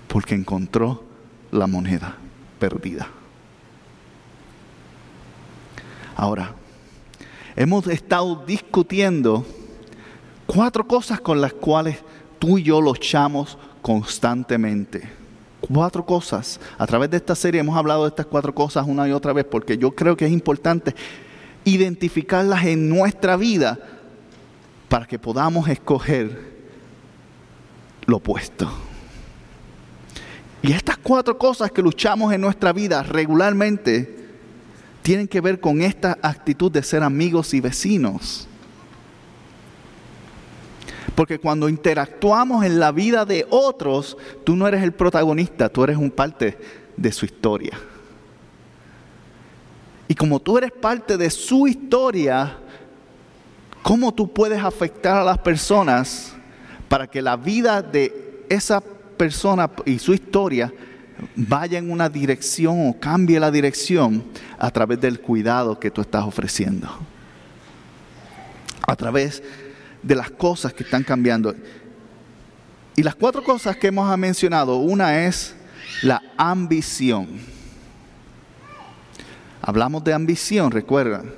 Porque 0.08 0.36
encontró 0.36 1.04
la 1.52 1.68
moneda 1.68 2.16
perdida. 2.60 3.08
Ahora, 6.16 6.54
hemos 7.56 7.88
estado 7.88 8.44
discutiendo 8.46 9.46
cuatro 10.46 10.88
cosas 10.88 11.20
con 11.20 11.42
las 11.42 11.54
cuales 11.54 11.98
tú 12.40 12.58
y 12.58 12.64
yo 12.64 12.82
luchamos 12.82 13.58
constantemente. 13.82 15.10
Cuatro 15.62 16.06
cosas. 16.06 16.60
A 16.78 16.86
través 16.86 17.10
de 17.10 17.18
esta 17.18 17.36
serie 17.36 17.62
hemos 17.62 17.78
hablado 17.78 18.04
de 18.04 18.10
estas 18.10 18.26
cuatro 18.26 18.54
cosas 18.54 18.86
una 18.88 19.08
y 19.08 19.12
otra 19.12 19.34
vez 19.34 19.46
porque 19.46 19.78
yo 19.78 19.92
creo 19.92 20.18
que 20.18 20.26
es 20.26 20.32
importante 20.32 20.94
identificarlas 21.66 22.66
en 22.66 22.90
nuestra 22.90 23.38
vida 23.38 23.80
para 24.90 25.06
que 25.06 25.18
podamos 25.18 25.68
escoger 25.68 26.54
lo 28.06 28.18
opuesto. 28.18 28.70
Y 30.62 30.72
estas 30.72 30.98
cuatro 30.98 31.38
cosas 31.38 31.72
que 31.72 31.82
luchamos 31.82 32.34
en 32.34 32.42
nuestra 32.42 32.72
vida 32.72 33.04
regularmente 33.04 34.24
tienen 35.02 35.28
que 35.28 35.42
ver 35.42 35.60
con 35.60 35.82
esta 35.82 36.18
actitud 36.22 36.72
de 36.72 36.84
ser 36.84 37.04
amigos 37.04 37.54
y 37.54 37.60
vecinos. 37.60 38.48
Porque 41.16 41.40
cuando 41.40 41.70
interactuamos 41.70 42.66
en 42.66 42.80
la 42.80 42.92
vida 42.92 43.26
de 43.26 43.46
otros, 43.50 44.18
tú 44.46 44.56
no 44.56 44.68
eres 44.68 44.82
el 44.82 44.94
protagonista, 44.94 45.70
tú 45.70 45.84
eres 45.84 45.98
un 45.98 46.10
parte 46.10 46.58
de 46.96 47.12
su 47.12 47.26
historia. 47.26 47.78
Y 50.14 50.16
como 50.16 50.40
tú 50.40 50.60
eres 50.60 50.72
parte 50.72 51.18
de 51.18 51.28
su 51.32 51.68
historia, 51.68 52.56
¿cómo 53.82 54.14
tú 54.14 54.32
puedes 54.32 54.64
afectar 54.64 55.18
a 55.18 55.24
las 55.24 55.40
personas 55.40 56.36
para 56.88 57.08
que 57.08 57.20
la 57.20 57.36
vida 57.36 57.82
de 57.82 58.46
esa 58.48 58.80
persona 58.80 59.72
y 59.88 59.98
su 59.98 60.14
historia 60.14 60.72
vaya 61.36 61.80
en 61.80 61.90
una 61.90 62.10
dirección 62.10 62.90
o 62.90 63.00
cambie 63.00 63.40
la 63.40 63.50
dirección 63.50 64.24
a 64.60 64.70
través 64.70 65.02
del 65.02 65.20
cuidado 65.20 65.80
que 65.80 65.90
tú 65.90 66.02
estás 66.02 66.24
ofreciendo? 66.24 66.88
a 68.86 68.96
través 68.96 69.42
de 70.04 70.14
las 70.14 70.30
cosas 70.30 70.76
que 70.76 70.84
están 70.84 71.04
cambiando. 71.04 71.56
Y 72.96 73.02
las 73.02 73.16
cuatro 73.16 73.44
cosas 73.44 73.78
que 73.78 73.88
hemos 73.88 74.16
mencionado, 74.16 74.76
una 74.76 75.26
es 75.26 75.56
la 76.04 76.22
ambición. 76.38 77.53
Hablamos 79.66 80.04
de 80.04 80.12
ambición, 80.12 80.72
recuerdan. 80.72 81.32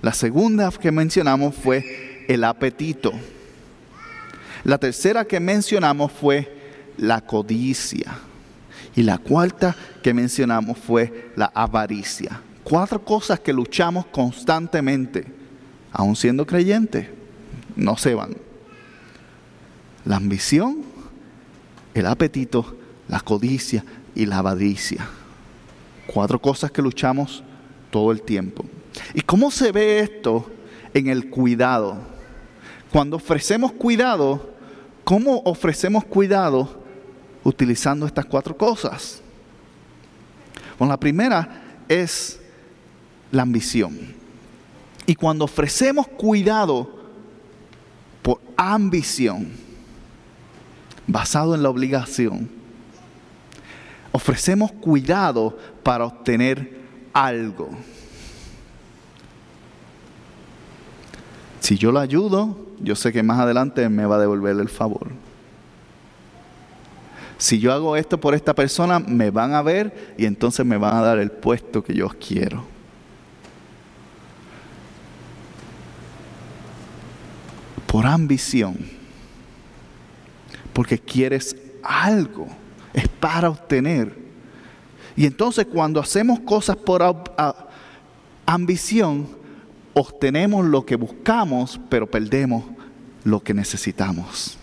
La 0.00 0.12
segunda 0.12 0.70
que 0.70 0.92
mencionamos 0.92 1.56
fue 1.56 2.24
el 2.28 2.44
apetito. 2.44 3.10
La 4.62 4.78
tercera 4.78 5.24
que 5.24 5.40
mencionamos 5.40 6.12
fue 6.12 6.56
la 6.96 7.20
codicia. 7.20 8.16
Y 8.94 9.02
la 9.02 9.18
cuarta 9.18 9.74
que 10.04 10.14
mencionamos 10.14 10.78
fue 10.78 11.32
la 11.34 11.46
avaricia. 11.46 12.40
Cuatro 12.62 13.04
cosas 13.04 13.40
que 13.40 13.52
luchamos 13.52 14.06
constantemente, 14.06 15.26
aún 15.90 16.14
siendo 16.14 16.46
creyentes, 16.46 17.08
no 17.74 17.96
se 17.96 18.14
van. 18.14 18.36
La 20.04 20.14
ambición, 20.14 20.84
el 21.92 22.06
apetito, 22.06 22.76
la 23.08 23.18
codicia 23.18 23.84
y 24.14 24.26
la 24.26 24.38
avaricia. 24.38 25.08
Cuatro 26.06 26.40
cosas 26.40 26.70
que 26.70 26.82
luchamos 26.82 27.42
todo 27.90 28.12
el 28.12 28.22
tiempo. 28.22 28.64
¿Y 29.14 29.20
cómo 29.20 29.50
se 29.50 29.72
ve 29.72 30.00
esto 30.00 30.50
en 30.94 31.08
el 31.08 31.30
cuidado? 31.30 31.98
Cuando 32.90 33.16
ofrecemos 33.16 33.72
cuidado, 33.72 34.50
¿cómo 35.04 35.42
ofrecemos 35.44 36.04
cuidado 36.04 36.82
utilizando 37.44 38.06
estas 38.06 38.26
cuatro 38.26 38.56
cosas? 38.56 39.20
Bueno, 40.78 40.92
la 40.92 41.00
primera 41.00 41.62
es 41.88 42.40
la 43.30 43.42
ambición. 43.42 44.14
Y 45.06 45.14
cuando 45.14 45.44
ofrecemos 45.44 46.06
cuidado 46.06 46.98
por 48.22 48.40
ambición, 48.56 49.50
basado 51.06 51.54
en 51.54 51.62
la 51.62 51.70
obligación, 51.70 52.50
ofrecemos 54.12 54.70
cuidado 54.72 55.56
para 55.82 56.04
obtener 56.04 56.77
algo. 57.12 57.70
Si 61.60 61.76
yo 61.76 61.92
lo 61.92 61.98
ayudo, 61.98 62.56
yo 62.80 62.96
sé 62.96 63.12
que 63.12 63.22
más 63.22 63.38
adelante 63.38 63.88
me 63.88 64.06
va 64.06 64.16
a 64.16 64.20
devolver 64.20 64.56
el 64.58 64.68
favor. 64.68 65.08
Si 67.36 67.60
yo 67.60 67.72
hago 67.72 67.96
esto 67.96 68.18
por 68.18 68.34
esta 68.34 68.54
persona, 68.54 68.98
me 68.98 69.30
van 69.30 69.54
a 69.54 69.62
ver 69.62 70.14
y 70.18 70.26
entonces 70.26 70.66
me 70.66 70.76
van 70.76 70.96
a 70.96 71.02
dar 71.02 71.18
el 71.18 71.30
puesto 71.30 71.84
que 71.84 71.94
yo 71.94 72.08
quiero. 72.08 72.64
Por 77.86 78.06
ambición. 78.06 78.76
Porque 80.72 80.98
quieres 80.98 81.56
algo. 81.82 82.48
Es 82.92 83.08
para 83.08 83.50
obtener. 83.50 84.27
Y 85.18 85.26
entonces 85.26 85.66
cuando 85.66 85.98
hacemos 85.98 86.38
cosas 86.38 86.76
por 86.76 87.02
ambición, 88.46 89.26
obtenemos 89.92 90.64
lo 90.64 90.86
que 90.86 90.94
buscamos, 90.94 91.80
pero 91.88 92.08
perdemos 92.08 92.62
lo 93.24 93.42
que 93.42 93.52
necesitamos. 93.52 94.56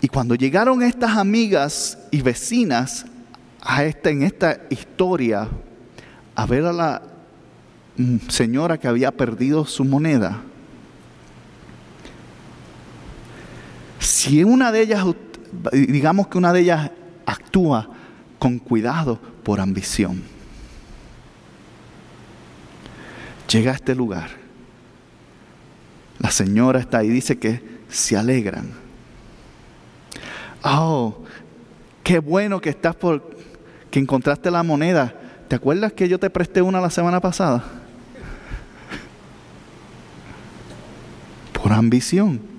Y 0.00 0.08
cuando 0.08 0.34
llegaron 0.34 0.82
estas 0.82 1.16
amigas 1.16 1.96
y 2.10 2.20
vecinas 2.20 3.06
a 3.60 3.84
esta, 3.84 4.10
en 4.10 4.24
esta 4.24 4.62
historia 4.70 5.46
a 6.34 6.46
ver 6.46 6.64
a 6.64 6.72
la 6.72 7.02
mm, 7.96 8.16
señora 8.28 8.76
que 8.76 8.88
había 8.88 9.12
perdido 9.12 9.64
su 9.64 9.84
moneda, 9.84 10.42
si 14.02 14.44
una 14.44 14.72
de 14.72 14.82
ellas, 14.82 15.04
digamos 15.72 16.28
que 16.28 16.38
una 16.38 16.52
de 16.52 16.60
ellas 16.60 16.90
actúa 17.26 17.88
con 18.38 18.58
cuidado 18.58 19.18
por 19.42 19.60
ambición, 19.60 20.22
llega 23.48 23.72
a 23.72 23.74
este 23.74 23.94
lugar, 23.94 24.30
la 26.18 26.30
señora 26.30 26.80
está 26.80 26.98
ahí, 26.98 27.08
dice 27.08 27.38
que 27.38 27.62
se 27.88 28.16
alegran 28.16 28.82
oh, 30.64 31.18
qué 32.02 32.18
bueno 32.18 32.60
que 32.60 32.70
estás 32.70 32.94
por, 32.94 33.36
que 33.90 33.98
encontraste 33.98 34.50
la 34.50 34.62
moneda. 34.62 35.14
¿Te 35.48 35.56
acuerdas 35.56 35.92
que 35.92 36.08
yo 36.08 36.18
te 36.18 36.30
presté 36.30 36.62
una 36.62 36.80
la 36.80 36.90
semana 36.90 37.20
pasada? 37.20 37.62
Por 41.52 41.72
ambición. 41.72 42.51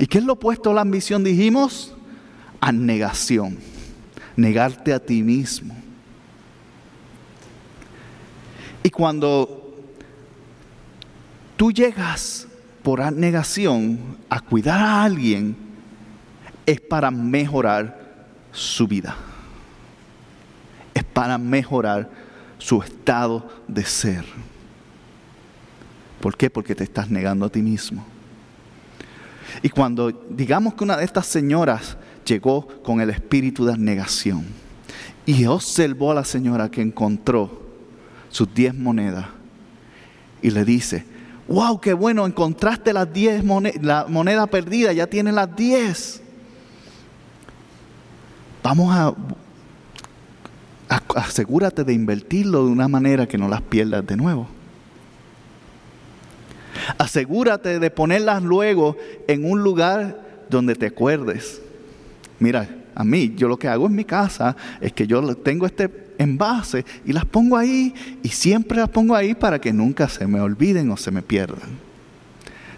¿Y 0.00 0.06
qué 0.06 0.16
es 0.16 0.24
lo 0.24 0.32
opuesto 0.32 0.70
a 0.70 0.74
la 0.74 0.80
ambición? 0.80 1.22
Dijimos, 1.22 1.94
negación. 2.72 3.58
negarte 4.34 4.94
a 4.94 4.98
ti 4.98 5.22
mismo. 5.22 5.76
Y 8.82 8.88
cuando 8.88 9.76
tú 11.54 11.70
llegas 11.70 12.48
por 12.82 13.12
negación 13.12 14.16
a 14.30 14.40
cuidar 14.40 14.80
a 14.80 15.02
alguien 15.02 15.54
es 16.64 16.80
para 16.80 17.10
mejorar 17.10 18.24
su 18.52 18.88
vida. 18.88 19.14
Es 20.94 21.04
para 21.04 21.36
mejorar 21.36 22.10
su 22.56 22.82
estado 22.82 23.50
de 23.68 23.84
ser. 23.84 24.24
¿Por 26.22 26.38
qué? 26.38 26.48
Porque 26.48 26.74
te 26.74 26.84
estás 26.84 27.10
negando 27.10 27.44
a 27.44 27.50
ti 27.50 27.60
mismo. 27.60 28.09
Y 29.62 29.68
cuando 29.68 30.10
digamos 30.10 30.74
que 30.74 30.84
una 30.84 30.96
de 30.96 31.04
estas 31.04 31.26
señoras 31.26 31.96
llegó 32.24 32.66
con 32.82 33.00
el 33.00 33.10
espíritu 33.10 33.64
de 33.64 33.76
negación 33.76 34.44
y 35.26 35.44
observó 35.46 36.12
a 36.12 36.14
la 36.14 36.24
señora 36.24 36.70
que 36.70 36.82
encontró 36.82 37.62
sus 38.30 38.52
diez 38.54 38.74
monedas 38.74 39.26
y 40.42 40.50
le 40.50 40.64
dice, 40.64 41.04
wow, 41.48 41.80
qué 41.80 41.92
bueno, 41.92 42.26
encontraste 42.26 42.92
las 42.92 43.12
10 43.12 43.44
monedas, 43.44 43.82
la 43.82 44.06
moneda 44.08 44.46
perdida, 44.46 44.92
ya 44.92 45.06
tienes 45.06 45.34
las 45.34 45.54
10. 45.54 46.22
Vamos 48.62 48.94
a, 48.94 49.14
asegúrate 51.16 51.84
de 51.84 51.92
invertirlo 51.92 52.66
de 52.66 52.72
una 52.72 52.88
manera 52.88 53.26
que 53.26 53.36
no 53.36 53.48
las 53.48 53.62
pierdas 53.62 54.06
de 54.06 54.16
nuevo. 54.16 54.48
Asegúrate 56.98 57.78
de 57.78 57.90
ponerlas 57.90 58.42
luego 58.42 58.96
en 59.26 59.44
un 59.44 59.62
lugar 59.62 60.20
donde 60.48 60.74
te 60.74 60.86
acuerdes. 60.86 61.60
Mira, 62.38 62.68
a 62.94 63.04
mí, 63.04 63.34
yo 63.36 63.48
lo 63.48 63.58
que 63.58 63.68
hago 63.68 63.86
en 63.86 63.94
mi 63.94 64.04
casa 64.04 64.56
es 64.80 64.92
que 64.92 65.06
yo 65.06 65.34
tengo 65.36 65.66
este 65.66 66.14
envase 66.18 66.84
y 67.06 67.12
las 67.12 67.24
pongo 67.24 67.56
ahí 67.56 67.94
y 68.22 68.28
siempre 68.28 68.78
las 68.78 68.90
pongo 68.90 69.14
ahí 69.14 69.34
para 69.34 69.58
que 69.58 69.72
nunca 69.72 70.08
se 70.08 70.26
me 70.26 70.40
olviden 70.40 70.90
o 70.90 70.96
se 70.96 71.10
me 71.10 71.22
pierdan. 71.22 71.78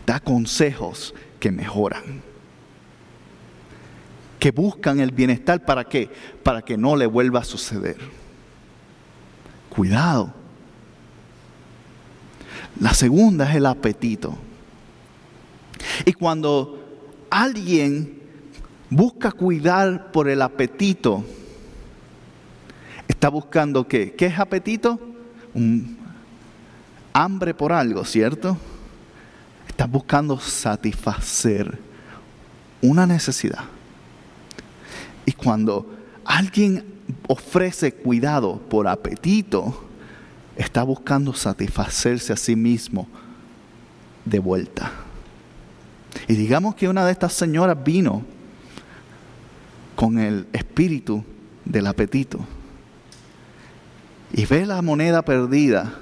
Da 0.07 0.21
consejos 0.21 1.15
que 1.41 1.51
mejoran, 1.51 2.23
que 4.39 4.51
buscan 4.51 5.01
el 5.01 5.11
bienestar 5.11 5.65
para 5.65 5.85
qué? 5.85 6.09
Para 6.43 6.63
que 6.63 6.77
no 6.77 6.95
le 6.97 7.07
vuelva 7.07 7.41
a 7.41 7.45
suceder. 7.45 7.97
Cuidado. 9.71 10.42
La 12.81 12.95
segunda 12.95 13.49
es 13.49 13.57
el 13.57 13.67
apetito. 13.67 14.37
Y 16.05 16.13
cuando 16.13 16.83
alguien 17.31 18.21
busca 18.91 19.31
cuidar 19.33 20.11
por 20.13 20.29
el 20.29 20.43
apetito, 20.43 21.25
Está 23.23 23.29
buscando 23.29 23.87
qué? 23.87 24.15
¿Qué 24.15 24.27
es 24.27 24.37
apetito? 24.37 24.99
Un 25.55 25.97
hambre 27.13 27.55
por 27.55 27.73
algo, 27.73 28.05
¿cierto? 28.05 28.57
Está 29.69 29.87
buscando 29.87 30.41
satisfacer 30.41 31.79
una 32.81 33.07
necesidad. 33.07 33.65
Y 35.25 35.31
cuando 35.31 35.89
alguien 36.25 36.85
ofrece 37.29 37.93
cuidado 37.93 38.59
por 38.59 38.89
apetito, 38.89 39.85
está 40.57 40.83
buscando 40.83 41.33
satisfacerse 41.35 42.33
a 42.33 42.37
sí 42.37 42.57
mismo 42.57 43.09
de 44.25 44.39
vuelta. 44.39 44.91
Y 46.29 46.35
digamos 46.35 46.75
que 46.75 46.89
una 46.89 47.05
de 47.07 47.13
estas 47.13 47.33
señoras 47.33 47.83
vino 47.83 48.23
con 49.97 50.19
el 50.19 50.47
espíritu 50.53 51.25
del 51.65 51.87
apetito 51.87 52.39
y 54.33 54.47
ve 54.47 54.67
la 54.67 54.83
moneda 54.83 55.23
perdida, 55.23 55.93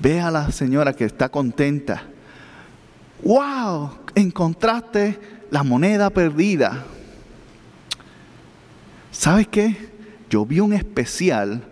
ve 0.00 0.20
a 0.20 0.30
la 0.30 0.50
señora 0.50 0.92
que 0.92 1.04
está 1.04 1.28
contenta. 1.28 2.02
¡Wow! 3.22 3.90
Encontraste 4.14 5.18
la 5.50 5.62
moneda 5.62 6.10
perdida. 6.10 6.84
¿sabes 9.18 9.48
qué? 9.48 9.76
Yo 10.30 10.46
vi 10.46 10.60
un 10.60 10.72
especial 10.72 11.62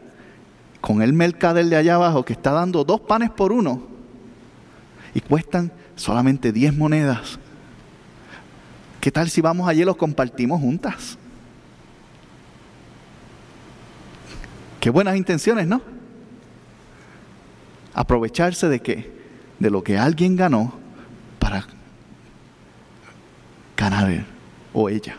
con 0.86 1.02
el 1.02 1.12
mercader 1.12 1.66
de 1.66 1.74
allá 1.74 1.96
abajo 1.96 2.24
que 2.24 2.32
está 2.32 2.52
dando 2.52 2.84
dos 2.84 3.00
panes 3.00 3.30
por 3.30 3.50
uno 3.50 3.82
y 5.14 5.20
cuestan 5.20 5.72
solamente 5.96 6.52
10 6.52 6.76
monedas. 6.76 7.40
¿Qué 9.00 9.10
tal 9.10 9.28
si 9.28 9.40
vamos 9.40 9.68
allí 9.68 9.82
y 9.82 9.84
los 9.84 9.96
compartimos 9.96 10.60
juntas? 10.60 11.18
Qué 14.78 14.88
buenas 14.88 15.16
intenciones, 15.16 15.66
¿no? 15.66 15.82
Aprovecharse 17.92 18.68
de 18.68 18.78
qué? 18.78 19.12
De 19.58 19.70
lo 19.70 19.82
que 19.82 19.98
alguien 19.98 20.36
ganó 20.36 20.72
para 21.40 21.66
ganar 23.76 24.24
o 24.72 24.88
ella. 24.88 25.16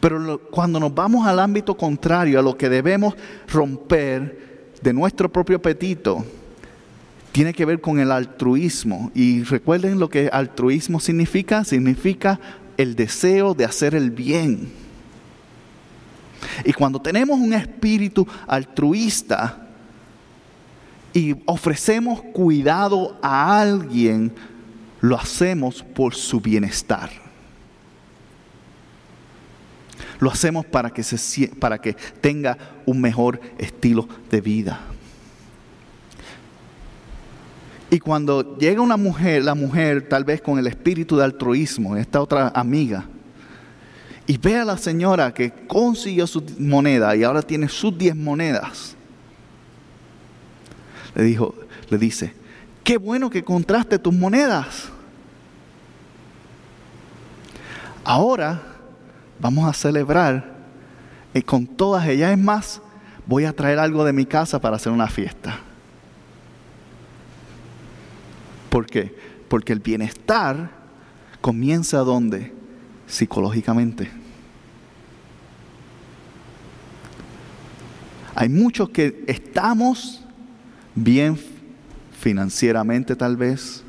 Pero 0.00 0.40
cuando 0.50 0.78
nos 0.78 0.94
vamos 0.94 1.26
al 1.26 1.38
ámbito 1.40 1.76
contrario, 1.76 2.38
a 2.38 2.42
lo 2.42 2.56
que 2.56 2.68
debemos 2.68 3.14
romper 3.48 4.70
de 4.82 4.92
nuestro 4.92 5.30
propio 5.30 5.56
apetito, 5.56 6.24
tiene 7.32 7.52
que 7.52 7.64
ver 7.64 7.80
con 7.80 7.98
el 7.98 8.12
altruismo. 8.12 9.10
Y 9.14 9.42
recuerden 9.42 9.98
lo 9.98 10.08
que 10.08 10.28
altruismo 10.32 11.00
significa. 11.00 11.64
Significa 11.64 12.40
el 12.76 12.94
deseo 12.94 13.54
de 13.54 13.64
hacer 13.64 13.94
el 13.94 14.10
bien. 14.10 14.70
Y 16.64 16.72
cuando 16.72 17.00
tenemos 17.00 17.38
un 17.38 17.52
espíritu 17.52 18.26
altruista 18.46 19.66
y 21.12 21.34
ofrecemos 21.46 22.20
cuidado 22.32 23.18
a 23.22 23.60
alguien, 23.60 24.32
lo 25.00 25.16
hacemos 25.16 25.82
por 25.82 26.14
su 26.14 26.40
bienestar. 26.40 27.25
Lo 30.18 30.30
hacemos 30.30 30.64
para 30.64 30.90
que, 30.90 31.02
se, 31.02 31.48
para 31.48 31.78
que 31.78 31.94
tenga 32.20 32.56
un 32.86 33.00
mejor 33.00 33.40
estilo 33.58 34.08
de 34.30 34.40
vida. 34.40 34.80
Y 37.90 38.00
cuando 38.00 38.58
llega 38.58 38.80
una 38.80 38.96
mujer, 38.96 39.44
la 39.44 39.54
mujer 39.54 40.08
tal 40.08 40.24
vez 40.24 40.40
con 40.42 40.58
el 40.58 40.66
espíritu 40.66 41.16
de 41.16 41.24
altruismo, 41.24 41.96
esta 41.96 42.20
otra 42.20 42.48
amiga, 42.54 43.04
y 44.26 44.38
ve 44.38 44.56
a 44.58 44.64
la 44.64 44.76
señora 44.76 45.32
que 45.32 45.52
consiguió 45.68 46.26
su 46.26 46.42
moneda 46.58 47.14
y 47.14 47.22
ahora 47.22 47.42
tiene 47.42 47.68
sus 47.68 47.96
diez 47.96 48.16
monedas, 48.16 48.96
le 51.14 51.22
dijo, 51.22 51.54
le 51.88 51.96
dice, 51.96 52.34
qué 52.82 52.98
bueno 52.98 53.30
que 53.30 53.38
encontraste 53.38 53.98
tus 53.98 54.12
monedas. 54.12 54.88
Ahora 58.04 58.75
vamos 59.40 59.68
a 59.68 59.72
celebrar 59.72 60.56
y 61.34 61.42
con 61.42 61.66
todas 61.66 62.06
ellas. 62.06 62.32
Es 62.32 62.38
más, 62.38 62.80
voy 63.26 63.44
a 63.44 63.52
traer 63.52 63.78
algo 63.78 64.04
de 64.04 64.12
mi 64.12 64.26
casa 64.26 64.60
para 64.60 64.76
hacer 64.76 64.92
una 64.92 65.08
fiesta. 65.08 65.58
¿Por 68.70 68.86
qué? 68.86 69.14
Porque 69.48 69.72
el 69.72 69.80
bienestar 69.80 70.70
comienza 71.40 71.98
donde? 71.98 72.52
Psicológicamente. 73.06 74.10
Hay 78.34 78.48
muchos 78.48 78.90
que 78.90 79.24
estamos 79.26 80.22
bien 80.94 81.38
financieramente 82.18 83.16
tal 83.16 83.36
vez, 83.36 83.82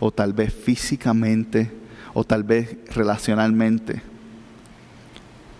o 0.00 0.10
tal 0.10 0.32
vez 0.32 0.52
físicamente, 0.52 1.72
o 2.12 2.24
tal 2.24 2.42
vez 2.42 2.76
relacionalmente. 2.94 4.02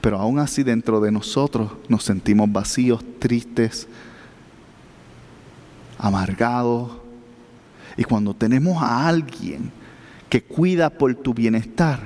Pero 0.06 0.20
aún 0.20 0.38
así 0.38 0.62
dentro 0.62 1.00
de 1.00 1.10
nosotros 1.10 1.72
nos 1.88 2.04
sentimos 2.04 2.52
vacíos, 2.52 3.04
tristes, 3.18 3.88
amargados. 5.98 6.92
Y 7.96 8.04
cuando 8.04 8.32
tenemos 8.32 8.80
a 8.80 9.08
alguien 9.08 9.72
que 10.28 10.44
cuida 10.44 10.90
por 10.90 11.12
tu 11.16 11.34
bienestar, 11.34 11.98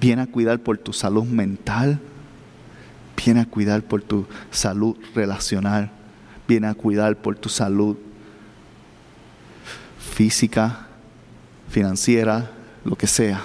viene 0.00 0.22
a 0.22 0.26
cuidar 0.26 0.58
por 0.58 0.78
tu 0.78 0.92
salud 0.92 1.22
mental, 1.22 2.00
viene 3.24 3.42
a 3.42 3.46
cuidar 3.46 3.82
por 3.82 4.02
tu 4.02 4.26
salud 4.50 4.96
relacional, 5.14 5.92
viene 6.48 6.66
a 6.66 6.74
cuidar 6.74 7.18
por 7.18 7.36
tu 7.36 7.48
salud 7.48 7.96
física, 10.00 10.88
financiera, 11.68 12.50
lo 12.84 12.96
que 12.96 13.06
sea. 13.06 13.42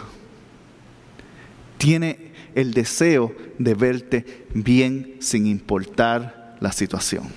Tiene 1.78 2.22
el 2.56 2.74
deseo 2.74 3.36
de 3.58 3.74
verte 3.74 4.45
bien 4.54 5.16
sin 5.20 5.47
importar 5.47 6.56
la 6.60 6.72
situación. 6.72 7.28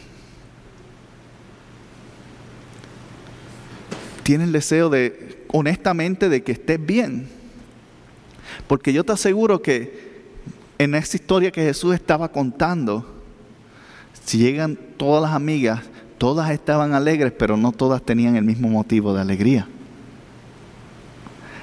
Tiene 4.22 4.44
el 4.44 4.52
deseo 4.52 4.90
de, 4.90 5.44
honestamente, 5.48 6.28
de 6.28 6.42
que 6.42 6.52
estés 6.52 6.84
bien. 6.84 7.28
Porque 8.66 8.92
yo 8.92 9.04
te 9.04 9.12
aseguro 9.12 9.62
que 9.62 10.06
en 10.78 10.94
esa 10.94 11.16
historia 11.16 11.50
que 11.50 11.62
Jesús 11.62 11.94
estaba 11.94 12.30
contando, 12.30 13.14
si 14.24 14.38
llegan 14.38 14.76
todas 14.96 15.22
las 15.22 15.32
amigas, 15.32 15.80
todas 16.18 16.50
estaban 16.50 16.92
alegres, 16.94 17.32
pero 17.38 17.56
no 17.56 17.72
todas 17.72 18.02
tenían 18.02 18.36
el 18.36 18.44
mismo 18.44 18.68
motivo 18.68 19.14
de 19.14 19.20
alegría. 19.20 19.68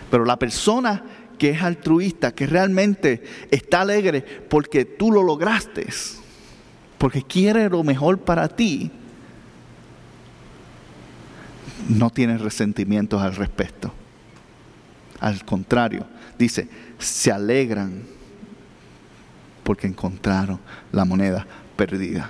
Pero 0.10 0.26
la 0.26 0.38
persona 0.38 1.04
que 1.38 1.52
es 1.52 1.62
altruista, 1.62 2.34
que 2.34 2.48
realmente 2.48 3.24
está 3.52 3.82
alegre 3.82 4.22
porque 4.50 4.86
tú 4.86 5.12
lo 5.12 5.24
lograste, 5.24 5.88
porque 6.98 7.22
quiere 7.22 7.70
lo 7.70 7.84
mejor 7.84 8.20
para 8.20 8.48
ti, 8.48 8.92
no 11.90 12.10
tiene 12.10 12.38
resentimientos 12.38 13.22
al 13.22 13.36
respecto. 13.36 13.92
Al 15.20 15.44
contrario, 15.46 16.06
dice, 16.38 16.68
se 17.00 17.32
alegran 17.32 18.04
porque 19.64 19.88
encontraron 19.88 20.60
la 20.92 21.06
moneda 21.06 21.46
perdida. 21.76 22.30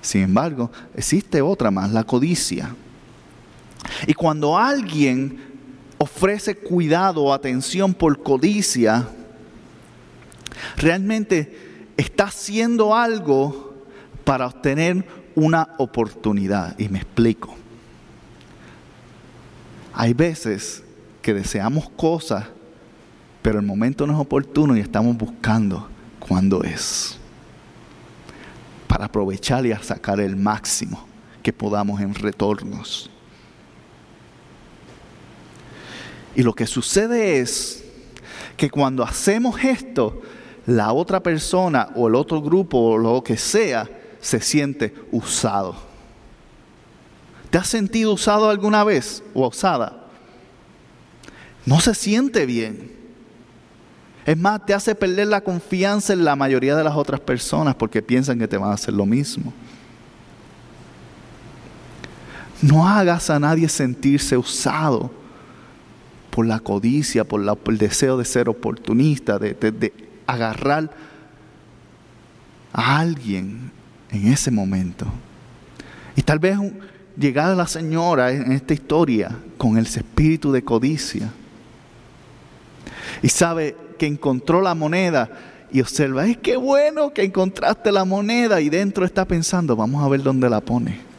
Sin 0.00 0.22
embargo, 0.22 0.70
existe 0.94 1.40
otra 1.40 1.70
más, 1.70 1.90
la 1.92 2.04
codicia. 2.04 2.74
Y 4.06 4.14
cuando 4.14 4.58
alguien 4.58 5.53
ofrece 6.04 6.54
cuidado 6.54 7.24
o 7.24 7.32
atención 7.32 7.94
por 7.94 8.22
codicia, 8.22 9.08
realmente 10.76 11.88
está 11.96 12.24
haciendo 12.24 12.94
algo 12.94 13.74
para 14.22 14.46
obtener 14.46 15.06
una 15.34 15.70
oportunidad. 15.78 16.78
Y 16.78 16.90
me 16.90 16.98
explico. 16.98 17.54
Hay 19.94 20.12
veces 20.12 20.82
que 21.22 21.32
deseamos 21.32 21.88
cosas, 21.88 22.44
pero 23.40 23.58
el 23.58 23.64
momento 23.64 24.06
no 24.06 24.12
es 24.12 24.18
oportuno 24.18 24.76
y 24.76 24.80
estamos 24.80 25.16
buscando 25.16 25.88
cuándo 26.18 26.62
es 26.62 27.18
para 28.86 29.06
aprovechar 29.06 29.64
y 29.64 29.72
sacar 29.76 30.20
el 30.20 30.36
máximo 30.36 31.06
que 31.42 31.52
podamos 31.52 32.00
en 32.02 32.14
retornos. 32.14 33.10
Y 36.34 36.42
lo 36.42 36.52
que 36.52 36.66
sucede 36.66 37.40
es 37.40 37.84
que 38.56 38.70
cuando 38.70 39.02
hacemos 39.02 39.62
esto, 39.62 40.20
la 40.66 40.92
otra 40.92 41.22
persona 41.22 41.90
o 41.94 42.08
el 42.08 42.14
otro 42.14 42.40
grupo 42.40 42.78
o 42.78 42.98
lo 42.98 43.22
que 43.22 43.36
sea 43.36 43.88
se 44.20 44.40
siente 44.40 44.94
usado. 45.12 45.76
¿Te 47.50 47.58
has 47.58 47.68
sentido 47.68 48.12
usado 48.12 48.48
alguna 48.50 48.82
vez 48.82 49.22
o 49.32 49.46
usada? 49.46 50.06
No 51.66 51.80
se 51.80 51.94
siente 51.94 52.46
bien. 52.46 52.92
Es 54.26 54.36
más, 54.38 54.64
te 54.64 54.72
hace 54.72 54.94
perder 54.94 55.28
la 55.28 55.42
confianza 55.42 56.14
en 56.14 56.24
la 56.24 56.34
mayoría 56.34 56.74
de 56.74 56.82
las 56.82 56.96
otras 56.96 57.20
personas 57.20 57.74
porque 57.74 58.02
piensan 58.02 58.38
que 58.38 58.48
te 58.48 58.56
van 58.56 58.70
a 58.70 58.74
hacer 58.74 58.94
lo 58.94 59.04
mismo. 59.04 59.52
No 62.62 62.88
hagas 62.88 63.28
a 63.28 63.38
nadie 63.38 63.68
sentirse 63.68 64.36
usado 64.36 65.10
por 66.34 66.46
la 66.46 66.58
codicia, 66.58 67.22
por, 67.22 67.40
el 67.68 67.78
deseo 67.78 68.18
de 68.18 68.24
ser 68.24 68.48
oportunista, 68.48 69.38
de, 69.38 69.54
de 69.54 69.92
agarrar 70.26 70.90
a 72.72 72.98
alguien 72.98 73.70
en 74.10 74.32
ese 74.32 74.50
momento. 74.50 75.06
Y 76.16 76.22
tal 76.22 76.40
vez 76.40 76.58
llegar 77.16 77.52
a 77.52 77.54
la 77.54 77.68
señora 77.68 78.32
en 78.32 78.50
esta 78.50 78.74
historia 78.74 79.30
con 79.56 79.78
el 79.78 79.86
espíritu 79.86 80.50
de 80.50 80.64
codicia. 80.64 81.30
Y 83.22 83.28
sabe, 83.28 83.76
que 83.96 84.08
encontró 84.08 84.60
la 84.60 84.74
moneda 84.74 85.30
y 85.70 85.80
observa, 85.80 86.26
es 86.26 86.36
que 86.38 86.56
bueno 86.56 87.14
que 87.14 87.22
encontraste 87.22 87.92
la 87.92 88.04
moneda 88.04 88.60
y 88.60 88.70
dentro 88.70 89.04
está 89.04 89.24
pensando, 89.24 89.76
vamos 89.76 90.02
a 90.02 90.08
ver 90.08 90.24
dónde 90.24 90.50
la 90.50 90.60
pone. 90.60 91.13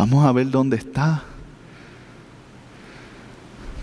Vamos 0.00 0.24
a 0.24 0.32
ver 0.32 0.48
dónde 0.48 0.78
está. 0.78 1.22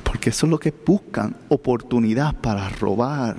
Porque 0.03 0.31
eso 0.31 0.47
es 0.47 0.49
lo 0.49 0.57
que 0.57 0.73
buscan, 0.83 1.35
oportunidad 1.47 2.33
para 2.41 2.67
robar 2.69 3.35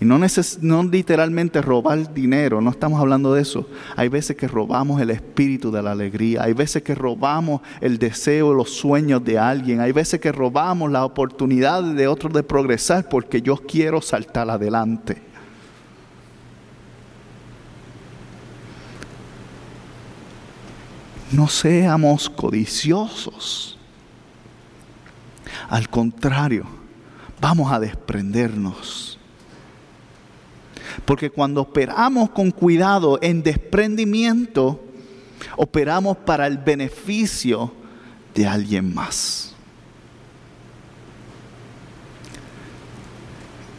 y 0.00 0.04
no, 0.04 0.16
no 0.60 0.82
literalmente 0.84 1.60
robar 1.60 2.14
dinero, 2.14 2.60
no 2.60 2.70
estamos 2.70 3.00
hablando 3.00 3.34
de 3.34 3.42
eso. 3.42 3.68
Hay 3.96 4.08
veces 4.08 4.36
que 4.36 4.46
robamos 4.46 5.00
el 5.00 5.10
espíritu 5.10 5.72
de 5.72 5.82
la 5.82 5.90
alegría, 5.90 6.44
hay 6.44 6.52
veces 6.52 6.84
que 6.84 6.94
robamos 6.94 7.62
el 7.80 7.98
deseo, 7.98 8.54
los 8.54 8.70
sueños 8.70 9.24
de 9.24 9.36
alguien, 9.36 9.80
hay 9.80 9.90
veces 9.90 10.20
que 10.20 10.30
robamos 10.30 10.92
la 10.92 11.04
oportunidad 11.04 11.82
de 11.82 12.06
otros 12.06 12.32
de 12.32 12.44
progresar 12.44 13.08
porque 13.08 13.42
yo 13.42 13.56
quiero 13.56 14.00
saltar 14.00 14.48
adelante. 14.50 15.20
No 21.32 21.48
seamos 21.48 22.30
codiciosos. 22.30 23.78
Al 25.68 25.88
contrario, 25.88 26.64
vamos 27.40 27.72
a 27.72 27.80
desprendernos 27.80 29.16
porque 31.04 31.30
cuando 31.30 31.60
operamos 31.62 32.30
con 32.30 32.50
cuidado 32.50 33.18
en 33.22 33.42
desprendimiento, 33.42 34.82
operamos 35.56 36.16
para 36.18 36.46
el 36.46 36.58
beneficio 36.58 37.72
de 38.34 38.46
alguien 38.46 38.94
más. 38.94 39.54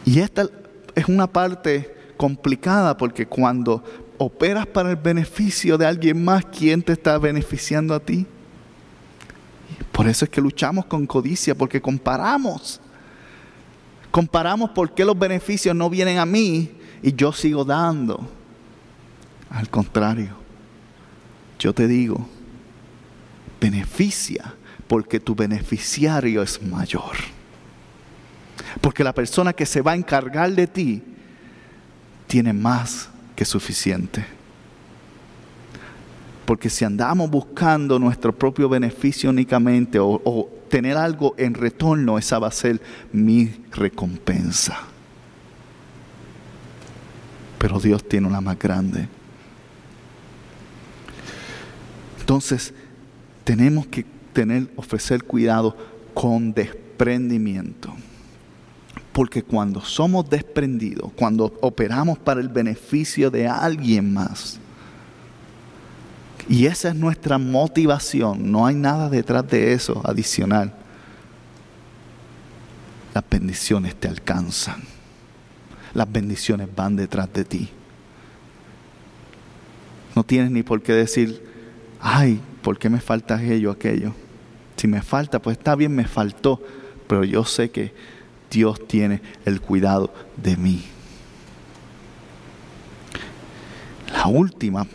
Y 0.04 0.20
esta 0.20 0.48
es 0.94 1.06
una 1.06 1.26
parte 1.26 1.94
complicada 2.16 2.96
porque 2.96 3.26
cuando 3.26 3.84
operas 4.18 4.66
para 4.66 4.90
el 4.90 4.96
beneficio 4.96 5.78
de 5.78 5.86
alguien 5.86 6.22
más, 6.22 6.44
¿quién 6.44 6.82
te 6.82 6.92
está 6.92 7.16
beneficiando 7.18 7.94
a 7.94 8.00
ti? 8.00 8.26
Por 9.92 10.08
eso 10.08 10.24
es 10.24 10.30
que 10.30 10.40
luchamos 10.40 10.86
con 10.86 11.06
codicia, 11.06 11.54
porque 11.54 11.80
comparamos. 11.80 12.80
Comparamos 14.10 14.70
por 14.70 14.94
qué 14.94 15.04
los 15.04 15.18
beneficios 15.18 15.74
no 15.74 15.88
vienen 15.88 16.18
a 16.18 16.26
mí 16.26 16.70
y 17.02 17.14
yo 17.14 17.32
sigo 17.32 17.64
dando. 17.64 18.28
Al 19.50 19.68
contrario, 19.70 20.36
yo 21.58 21.72
te 21.72 21.86
digo, 21.86 22.28
beneficia 23.60 24.54
porque 24.86 25.20
tu 25.20 25.34
beneficiario 25.34 26.42
es 26.42 26.62
mayor. 26.62 27.16
Porque 28.80 29.04
la 29.04 29.12
persona 29.12 29.52
que 29.52 29.66
se 29.66 29.82
va 29.82 29.92
a 29.92 29.96
encargar 29.96 30.52
de 30.52 30.66
ti 30.66 31.02
tiene 32.26 32.52
más 32.52 33.08
que 33.38 33.44
suficiente. 33.44 34.26
Porque 36.44 36.68
si 36.68 36.84
andamos 36.84 37.30
buscando 37.30 37.98
nuestro 37.98 38.34
propio 38.34 38.68
beneficio 38.68 39.30
únicamente 39.30 40.00
o, 40.00 40.20
o 40.24 40.50
tener 40.68 40.96
algo 40.96 41.34
en 41.38 41.54
retorno, 41.54 42.18
esa 42.18 42.40
va 42.40 42.48
a 42.48 42.52
ser 42.52 42.80
mi 43.12 43.50
recompensa 43.70 44.88
pero 47.58 47.80
Dios 47.80 48.06
tiene 48.08 48.26
una 48.26 48.40
más 48.40 48.58
grande. 48.58 49.08
Entonces, 52.20 52.72
tenemos 53.44 53.86
que 53.88 54.06
tener, 54.32 54.68
ofrecer 54.76 55.24
cuidado 55.24 55.76
con 56.14 56.52
desprendimiento. 56.52 57.94
Porque 59.18 59.42
cuando 59.42 59.80
somos 59.80 60.30
desprendidos, 60.30 61.10
cuando 61.16 61.46
operamos 61.60 62.20
para 62.20 62.40
el 62.40 62.48
beneficio 62.48 63.32
de 63.32 63.48
alguien 63.48 64.14
más, 64.14 64.60
y 66.48 66.66
esa 66.66 66.90
es 66.90 66.94
nuestra 66.94 67.36
motivación, 67.36 68.52
no 68.52 68.64
hay 68.64 68.76
nada 68.76 69.10
detrás 69.10 69.48
de 69.48 69.72
eso 69.72 70.00
adicional, 70.04 70.72
las 73.12 73.24
bendiciones 73.28 73.96
te 73.96 74.06
alcanzan 74.06 74.82
las 75.94 76.10
bendiciones 76.10 76.68
van 76.74 76.94
detrás 76.96 77.32
de 77.32 77.44
ti. 77.44 77.68
No 80.14 80.22
tienes 80.24 80.50
ni 80.50 80.62
por 80.62 80.80
qué 80.80 80.92
decir, 80.92 81.42
ay, 82.00 82.40
¿por 82.62 82.78
qué 82.78 82.88
me 82.88 83.00
falta 83.00 83.34
aquello, 83.36 83.70
aquello? 83.72 84.14
Si 84.76 84.86
me 84.86 85.02
falta, 85.02 85.40
pues 85.40 85.58
está 85.58 85.74
bien, 85.74 85.94
me 85.94 86.06
faltó, 86.06 86.62
pero 87.08 87.24
yo 87.24 87.44
sé 87.44 87.70
que 87.70 87.92
Dios 88.50 88.86
tiene 88.86 89.20
el 89.44 89.60
cuidado 89.60 90.12
de 90.36 90.56
mí. 90.56 90.84
La 94.12 94.26
última 94.26 94.86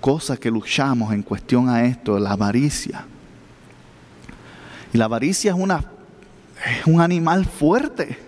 cosa 0.00 0.36
que 0.36 0.50
luchamos 0.50 1.12
en 1.12 1.22
cuestión 1.22 1.68
a 1.68 1.84
esto 1.84 2.16
es 2.16 2.22
la 2.22 2.32
avaricia. 2.32 3.06
Y 4.92 4.98
la 4.98 5.06
avaricia 5.06 5.52
es, 5.52 5.58
una, 5.58 5.84
es 6.80 6.86
un 6.86 7.00
animal 7.00 7.44
fuerte 7.46 8.18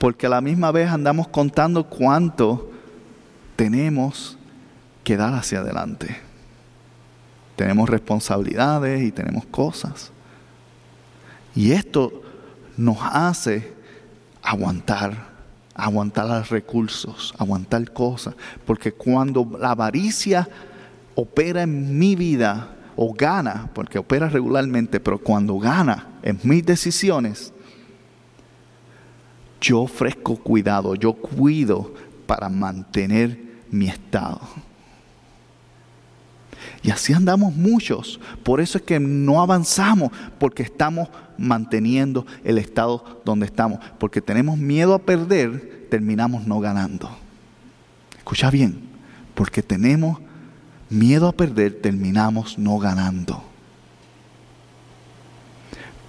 porque 0.00 0.24
a 0.24 0.30
la 0.30 0.40
misma 0.40 0.72
vez 0.72 0.88
andamos 0.90 1.28
contando 1.28 1.84
cuánto 1.84 2.70
tenemos 3.54 4.38
que 5.04 5.14
dar 5.14 5.34
hacia 5.34 5.58
adelante. 5.58 6.16
Tenemos 7.54 7.86
responsabilidades 7.86 9.02
y 9.02 9.12
tenemos 9.12 9.44
cosas. 9.44 10.10
Y 11.54 11.72
esto 11.72 12.22
nos 12.76 12.98
hace 13.00 13.72
aguantar, 14.42 15.30
aguantar 15.74 16.26
los 16.26 16.48
recursos, 16.50 17.34
aguantar 17.38 17.92
cosas. 17.92 18.34
Porque 18.64 18.92
cuando 18.92 19.48
la 19.58 19.72
avaricia 19.72 20.48
opera 21.14 21.62
en 21.62 21.98
mi 21.98 22.14
vida, 22.16 22.76
o 23.02 23.14
gana, 23.14 23.70
porque 23.72 23.98
opera 23.98 24.28
regularmente, 24.28 25.00
pero 25.00 25.16
cuando 25.16 25.58
gana 25.58 26.06
en 26.22 26.38
mis 26.42 26.64
decisiones, 26.66 27.50
yo 29.58 29.80
ofrezco 29.80 30.36
cuidado, 30.36 30.94
yo 30.94 31.14
cuido 31.14 31.94
para 32.26 32.50
mantener 32.50 33.38
mi 33.70 33.88
estado. 33.88 34.40
Y 36.82 36.90
así 36.90 37.12
andamos 37.12 37.54
muchos. 37.54 38.20
Por 38.42 38.60
eso 38.60 38.78
es 38.78 38.84
que 38.84 39.00
no 39.00 39.40
avanzamos, 39.40 40.10
porque 40.38 40.62
estamos 40.62 41.08
manteniendo 41.38 42.26
el 42.44 42.58
estado 42.58 43.22
donde 43.24 43.46
estamos. 43.46 43.80
Porque 43.98 44.20
tenemos 44.20 44.58
miedo 44.58 44.94
a 44.94 44.98
perder, 44.98 45.86
terminamos 45.90 46.46
no 46.46 46.60
ganando. 46.60 47.10
Escucha 48.16 48.50
bien, 48.50 48.80
porque 49.34 49.62
tenemos 49.62 50.18
miedo 50.88 51.28
a 51.28 51.32
perder, 51.32 51.80
terminamos 51.80 52.58
no 52.58 52.78
ganando 52.78 53.44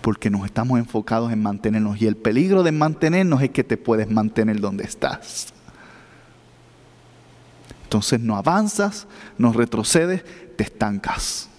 porque 0.02 0.30
nos 0.30 0.46
estamos 0.46 0.80
enfocados 0.80 1.32
en 1.32 1.42
mantenernos. 1.42 2.02
Y 2.02 2.08
el 2.08 2.18
peligro 2.18 2.64
de 2.64 2.72
mantenernos 2.72 3.42
es 3.42 3.52
que 3.52 3.64
te 3.64 3.78
puedes 3.78 4.10
mantener 4.10 4.60
donde 4.60 4.84
estás. 4.84 5.54
Entonces 7.84 8.20
no 8.20 8.36
avanzas, 8.36 9.06
no 9.38 9.54
retrocedes, 9.54 10.24
te 10.56 10.64
estancas. 10.64 11.50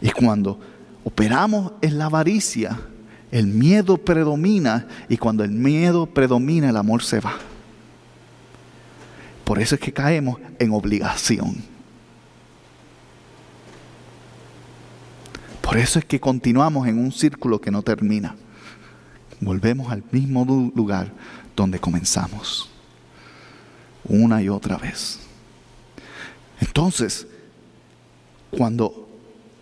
Y 0.00 0.10
cuando 0.10 0.60
operamos 1.04 1.72
en 1.80 1.98
la 1.98 2.06
avaricia, 2.06 2.78
el 3.30 3.46
miedo 3.46 3.96
predomina 3.96 4.86
y 5.08 5.16
cuando 5.16 5.44
el 5.44 5.50
miedo 5.50 6.06
predomina 6.06 6.70
el 6.70 6.76
amor 6.76 7.02
se 7.02 7.20
va. 7.20 7.34
Por 9.44 9.60
eso 9.60 9.74
es 9.74 9.80
que 9.80 9.92
caemos 9.92 10.38
en 10.58 10.72
obligación. 10.72 11.62
Por 15.60 15.78
eso 15.78 15.98
es 15.98 16.04
que 16.04 16.20
continuamos 16.20 16.86
en 16.86 16.98
un 16.98 17.12
círculo 17.12 17.60
que 17.60 17.70
no 17.70 17.82
termina. 17.82 18.36
Volvemos 19.40 19.90
al 19.92 20.02
mismo 20.10 20.72
lugar 20.74 21.12
donde 21.54 21.78
comenzamos. 21.78 22.70
Una 24.04 24.42
y 24.42 24.48
otra 24.48 24.76
vez. 24.76 25.25
Entonces, 26.60 27.26
cuando 28.50 29.08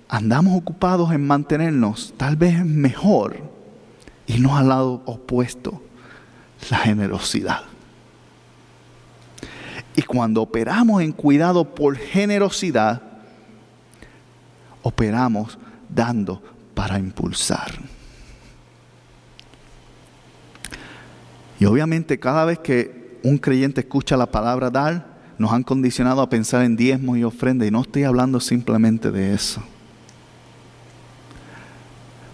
andamos 0.08 0.56
ocupados 0.56 1.12
en 1.12 1.26
mantenernos, 1.26 2.14
tal 2.16 2.36
vez 2.36 2.54
es 2.54 2.64
mejor 2.64 3.38
irnos 4.26 4.52
al 4.52 4.68
lado 4.68 5.02
opuesto, 5.06 5.82
la 6.70 6.78
generosidad. 6.78 7.62
Y 9.96 10.02
cuando 10.02 10.42
operamos 10.42 11.02
en 11.02 11.12
cuidado 11.12 11.74
por 11.74 11.96
generosidad, 11.96 13.02
operamos 14.82 15.58
dando 15.88 16.42
para 16.74 16.98
impulsar. 16.98 17.78
Y 21.60 21.64
obviamente 21.66 22.18
cada 22.18 22.44
vez 22.44 22.58
que 22.58 23.18
un 23.22 23.38
creyente 23.38 23.80
escucha 23.80 24.16
la 24.16 24.26
palabra 24.26 24.70
dar, 24.70 25.13
nos 25.38 25.52
han 25.52 25.62
condicionado 25.62 26.20
a 26.20 26.28
pensar 26.28 26.64
en 26.64 26.76
diezmos 26.76 27.18
y 27.18 27.24
ofrendas 27.24 27.68
y 27.68 27.70
no 27.70 27.82
estoy 27.82 28.04
hablando 28.04 28.40
simplemente 28.40 29.10
de 29.10 29.34
eso. 29.34 29.62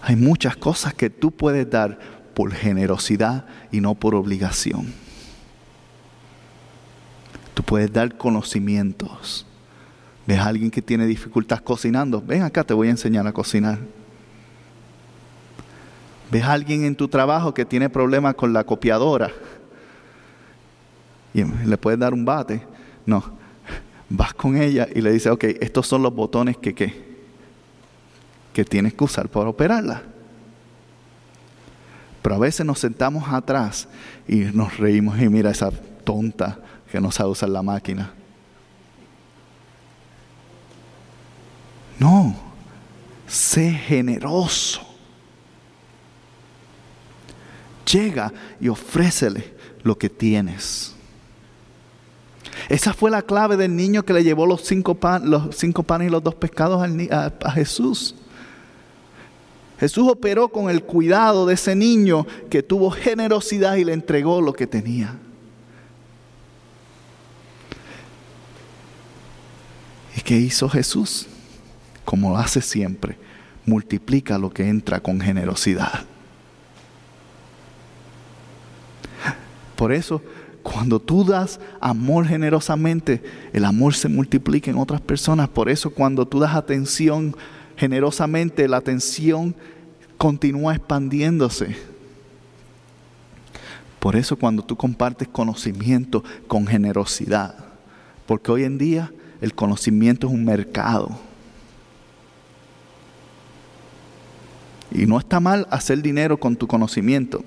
Hay 0.01 0.15
muchas 0.15 0.55
cosas 0.55 0.93
que 0.93 1.09
tú 1.09 1.31
puedes 1.31 1.69
dar 1.69 1.99
por 2.33 2.51
generosidad 2.51 3.45
y 3.71 3.81
no 3.81 3.95
por 3.95 4.15
obligación. 4.15 4.93
Tú 7.53 7.63
puedes 7.63 7.91
dar 7.91 8.17
conocimientos, 8.17 9.45
ves 10.25 10.39
a 10.39 10.47
alguien 10.47 10.71
que 10.71 10.81
tiene 10.81 11.05
dificultad 11.05 11.59
cocinando, 11.59 12.21
ven 12.21 12.43
acá, 12.43 12.63
te 12.63 12.73
voy 12.73 12.87
a 12.87 12.91
enseñar 12.91 13.27
a 13.27 13.33
cocinar. 13.33 13.79
Ves 16.31 16.43
a 16.43 16.53
alguien 16.53 16.85
en 16.85 16.95
tu 16.95 17.09
trabajo 17.09 17.53
que 17.53 17.65
tiene 17.65 17.89
problemas 17.89 18.35
con 18.35 18.53
la 18.53 18.63
copiadora 18.63 19.31
y 21.33 21.43
le 21.43 21.77
puedes 21.77 21.99
dar 21.99 22.13
un 22.13 22.25
bate. 22.25 22.70
No, 23.05 23.23
vas 24.09 24.33
con 24.33 24.61
ella 24.61 24.87
y 24.93 25.01
le 25.01 25.11
dices, 25.11 25.31
ok, 25.31 25.43
estos 25.59 25.87
son 25.87 26.03
los 26.03 26.13
botones 26.13 26.57
que, 26.57 26.73
que 26.75 28.65
tienes 28.65 28.93
que 28.93 29.03
usar 29.03 29.29
para 29.29 29.49
operarla. 29.49 30.03
Pero 32.21 32.35
a 32.35 32.39
veces 32.39 32.65
nos 32.65 32.79
sentamos 32.79 33.27
atrás 33.29 33.87
y 34.27 34.41
nos 34.41 34.77
reímos 34.77 35.19
y 35.19 35.27
mira 35.29 35.49
esa 35.49 35.71
tonta 35.71 36.59
que 36.91 36.99
no 36.99 37.11
sabe 37.11 37.31
usar 37.31 37.49
la 37.49 37.63
máquina. 37.63 38.13
No, 41.97 42.35
sé 43.27 43.71
generoso. 43.71 44.81
Llega 47.91 48.31
y 48.59 48.67
ofrécele 48.69 49.55
lo 49.83 49.97
que 49.97 50.09
tienes. 50.09 50.95
Esa 52.69 52.93
fue 52.93 53.11
la 53.11 53.21
clave 53.21 53.57
del 53.57 53.75
niño 53.75 54.03
que 54.03 54.13
le 54.13 54.23
llevó 54.23 54.45
los 54.45 54.61
cinco, 54.61 54.97
los 55.23 55.55
cinco 55.55 55.83
panes 55.83 56.07
y 56.07 56.11
los 56.11 56.23
dos 56.23 56.35
pescados 56.35 56.81
a 57.11 57.51
Jesús. 57.51 58.15
Jesús 59.79 60.07
operó 60.07 60.49
con 60.49 60.69
el 60.69 60.83
cuidado 60.83 61.47
de 61.47 61.55
ese 61.55 61.75
niño 61.75 62.27
que 62.49 62.61
tuvo 62.61 62.91
generosidad 62.91 63.77
y 63.77 63.83
le 63.83 63.93
entregó 63.93 64.39
lo 64.39 64.53
que 64.53 64.67
tenía. 64.67 65.17
¿Y 70.15 70.21
qué 70.21 70.37
hizo 70.37 70.69
Jesús? 70.69 71.27
Como 72.05 72.29
lo 72.29 72.37
hace 72.37 72.61
siempre, 72.61 73.17
multiplica 73.65 74.37
lo 74.37 74.51
que 74.51 74.67
entra 74.67 74.99
con 74.99 75.19
generosidad. 75.19 76.05
Por 79.75 79.91
eso, 79.91 80.21
cuando 80.63 80.99
tú 80.99 81.23
das 81.23 81.59
amor 81.79 82.25
generosamente, 82.27 83.23
el 83.53 83.65
amor 83.65 83.93
se 83.93 84.09
multiplica 84.09 84.69
en 84.69 84.77
otras 84.77 85.01
personas. 85.01 85.49
Por 85.49 85.69
eso, 85.69 85.89
cuando 85.89 86.27
tú 86.27 86.39
das 86.39 86.55
atención 86.55 87.35
generosamente, 87.77 88.67
la 88.67 88.77
atención 88.77 89.55
continúa 90.17 90.75
expandiéndose. 90.75 91.75
Por 93.99 94.15
eso 94.15 94.35
cuando 94.35 94.63
tú 94.63 94.75
compartes 94.75 95.27
conocimiento 95.27 96.23
con 96.47 96.65
generosidad, 96.65 97.55
porque 98.25 98.51
hoy 98.51 98.63
en 98.63 98.79
día 98.79 99.11
el 99.41 99.53
conocimiento 99.53 100.27
es 100.27 100.33
un 100.33 100.43
mercado. 100.43 101.19
Y 104.91 105.05
no 105.05 105.19
está 105.19 105.39
mal 105.39 105.67
hacer 105.69 106.01
dinero 106.01 106.39
con 106.39 106.55
tu 106.55 106.67
conocimiento. 106.67 107.43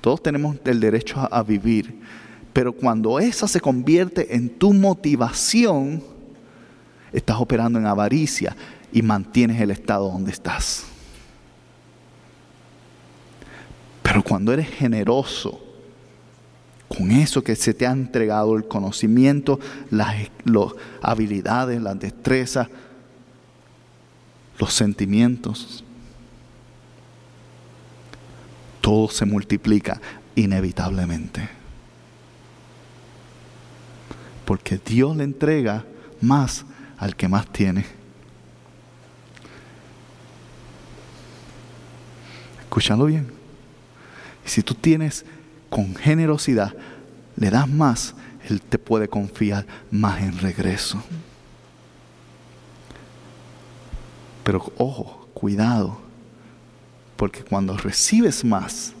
Todos 0.00 0.22
tenemos 0.22 0.56
el 0.64 0.80
derecho 0.80 1.26
a, 1.30 1.42
vivir. 1.42 2.00
Pero 2.58 2.72
cuando 2.72 3.20
esa 3.20 3.46
se 3.46 3.60
convierte 3.60 4.34
en 4.34 4.48
tu 4.48 4.72
motivación, 4.72 6.02
estás 7.12 7.36
operando 7.36 7.78
en 7.78 7.86
avaricia 7.86 8.56
y 8.92 9.00
mantienes 9.00 9.60
el 9.60 9.70
estado 9.70 10.10
donde 10.10 10.32
estás. 10.32 10.82
Pero 14.02 14.24
cuando 14.24 14.52
eres 14.52 14.68
generoso 14.68 15.60
con 16.88 17.12
eso 17.12 17.44
que 17.44 17.54
se 17.54 17.74
te 17.74 17.86
ha 17.86 17.92
entregado, 17.92 18.56
el 18.56 18.66
conocimiento, 18.66 19.60
las, 19.90 20.16
habilidades, 21.00 21.80
las 21.80 22.00
destrezas, 22.00 22.66
los 24.58 24.74
sentimientos, 24.74 25.84
todo 28.80 29.08
se 29.10 29.26
multiplica 29.26 30.00
inevitablemente. 30.34 31.57
Porque 34.48 34.78
Dios 34.78 35.14
le 35.14 35.24
entrega 35.24 35.84
más 36.22 36.64
al 36.96 37.14
que 37.14 37.28
más 37.28 37.46
tiene. 37.52 37.84
Escúchalo 42.62 43.04
bien. 43.04 43.30
Si 44.46 44.62
tú 44.62 44.72
tienes 44.72 45.26
con 45.68 45.94
generosidad, 45.94 46.74
le 47.36 47.50
das 47.50 47.68
más, 47.68 48.14
Él 48.48 48.62
te 48.62 48.78
puede 48.78 49.06
confiar 49.06 49.66
más 49.90 50.22
en 50.22 50.38
regreso. 50.38 51.02
Pero 54.44 54.72
ojo, 54.78 55.28
cuidado, 55.34 56.00
porque 57.16 57.44
cuando 57.44 57.76
recibes 57.76 58.46
más, 58.46 58.94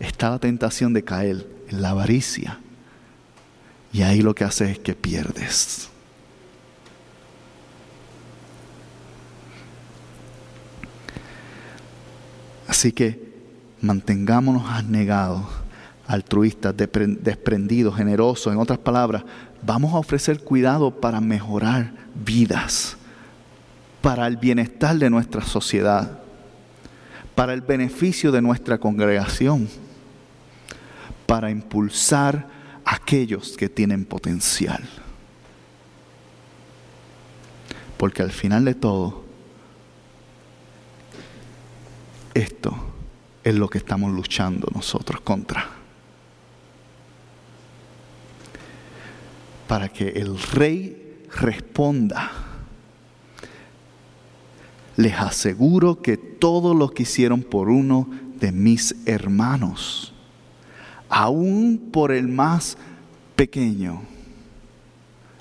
está 0.00 0.28
la 0.28 0.40
tentación 0.40 0.92
de 0.92 1.04
caer 1.04 1.46
en 1.68 1.82
la 1.82 1.90
avaricia. 1.90 2.58
Y 3.92 4.02
ahí 4.02 4.22
lo 4.22 4.34
que 4.34 4.44
hace 4.44 4.70
es 4.70 4.78
que 4.78 4.94
pierdes. 4.94 5.90
Así 12.66 12.90
que 12.90 13.32
mantengámonos 13.82 14.64
anegados, 14.66 15.44
altruistas, 16.06 16.74
desprendidos, 16.76 17.94
generosos. 17.94 18.52
En 18.52 18.58
otras 18.58 18.78
palabras, 18.78 19.24
vamos 19.62 19.92
a 19.92 19.98
ofrecer 19.98 20.42
cuidado 20.42 20.90
para 20.90 21.20
mejorar 21.20 21.92
vidas, 22.14 22.96
para 24.00 24.26
el 24.26 24.38
bienestar 24.38 24.96
de 24.96 25.10
nuestra 25.10 25.42
sociedad, 25.42 26.18
para 27.34 27.52
el 27.52 27.60
beneficio 27.60 28.32
de 28.32 28.40
nuestra 28.40 28.78
congregación, 28.78 29.68
para 31.26 31.50
impulsar 31.50 32.46
aquellos 32.92 33.56
que 33.56 33.70
tienen 33.70 34.04
potencial. 34.04 34.86
Porque 37.96 38.22
al 38.22 38.30
final 38.30 38.66
de 38.66 38.74
todo, 38.74 39.24
esto 42.34 42.76
es 43.42 43.54
lo 43.54 43.68
que 43.68 43.78
estamos 43.78 44.12
luchando 44.12 44.68
nosotros 44.74 45.22
contra. 45.22 45.70
Para 49.68 49.88
que 49.88 50.08
el 50.08 50.38
rey 50.38 51.26
responda. 51.34 52.30
Les 54.96 55.14
aseguro 55.14 56.02
que 56.02 56.18
todo 56.18 56.74
lo 56.74 56.90
que 56.90 57.04
hicieron 57.04 57.42
por 57.42 57.70
uno 57.70 58.06
de 58.38 58.52
mis 58.52 58.94
hermanos, 59.06 60.11
aún 61.12 61.90
por 61.92 62.10
el 62.10 62.26
más 62.26 62.76
pequeño, 63.36 64.02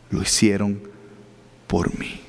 lo 0.09 0.21
hicieron 0.21 0.81
por 1.65 1.97
mí. 1.97 2.19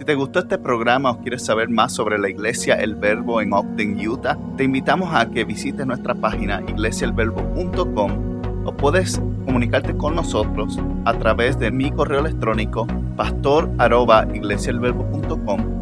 Si 0.00 0.04
te 0.04 0.16
gustó 0.16 0.40
este 0.40 0.58
programa 0.58 1.12
o 1.12 1.20
quieres 1.20 1.44
saber 1.44 1.68
más 1.68 1.94
sobre 1.94 2.18
la 2.18 2.28
iglesia 2.28 2.74
El 2.74 2.96
Verbo 2.96 3.40
en 3.40 3.52
Ogden, 3.52 4.04
Utah, 4.04 4.36
te 4.56 4.64
invitamos 4.64 5.14
a 5.14 5.30
que 5.30 5.44
visites 5.44 5.86
nuestra 5.86 6.16
página 6.16 6.60
iglesiaelverbo.com 6.66 8.64
o 8.64 8.76
puedes 8.76 9.20
comunicarte 9.46 9.96
con 9.96 10.16
nosotros 10.16 10.80
a 11.04 11.14
través 11.14 11.56
de 11.56 11.70
mi 11.70 11.92
correo 11.92 12.18
electrónico 12.18 12.88
pastor@iglesiaelverbo.com 13.16 15.81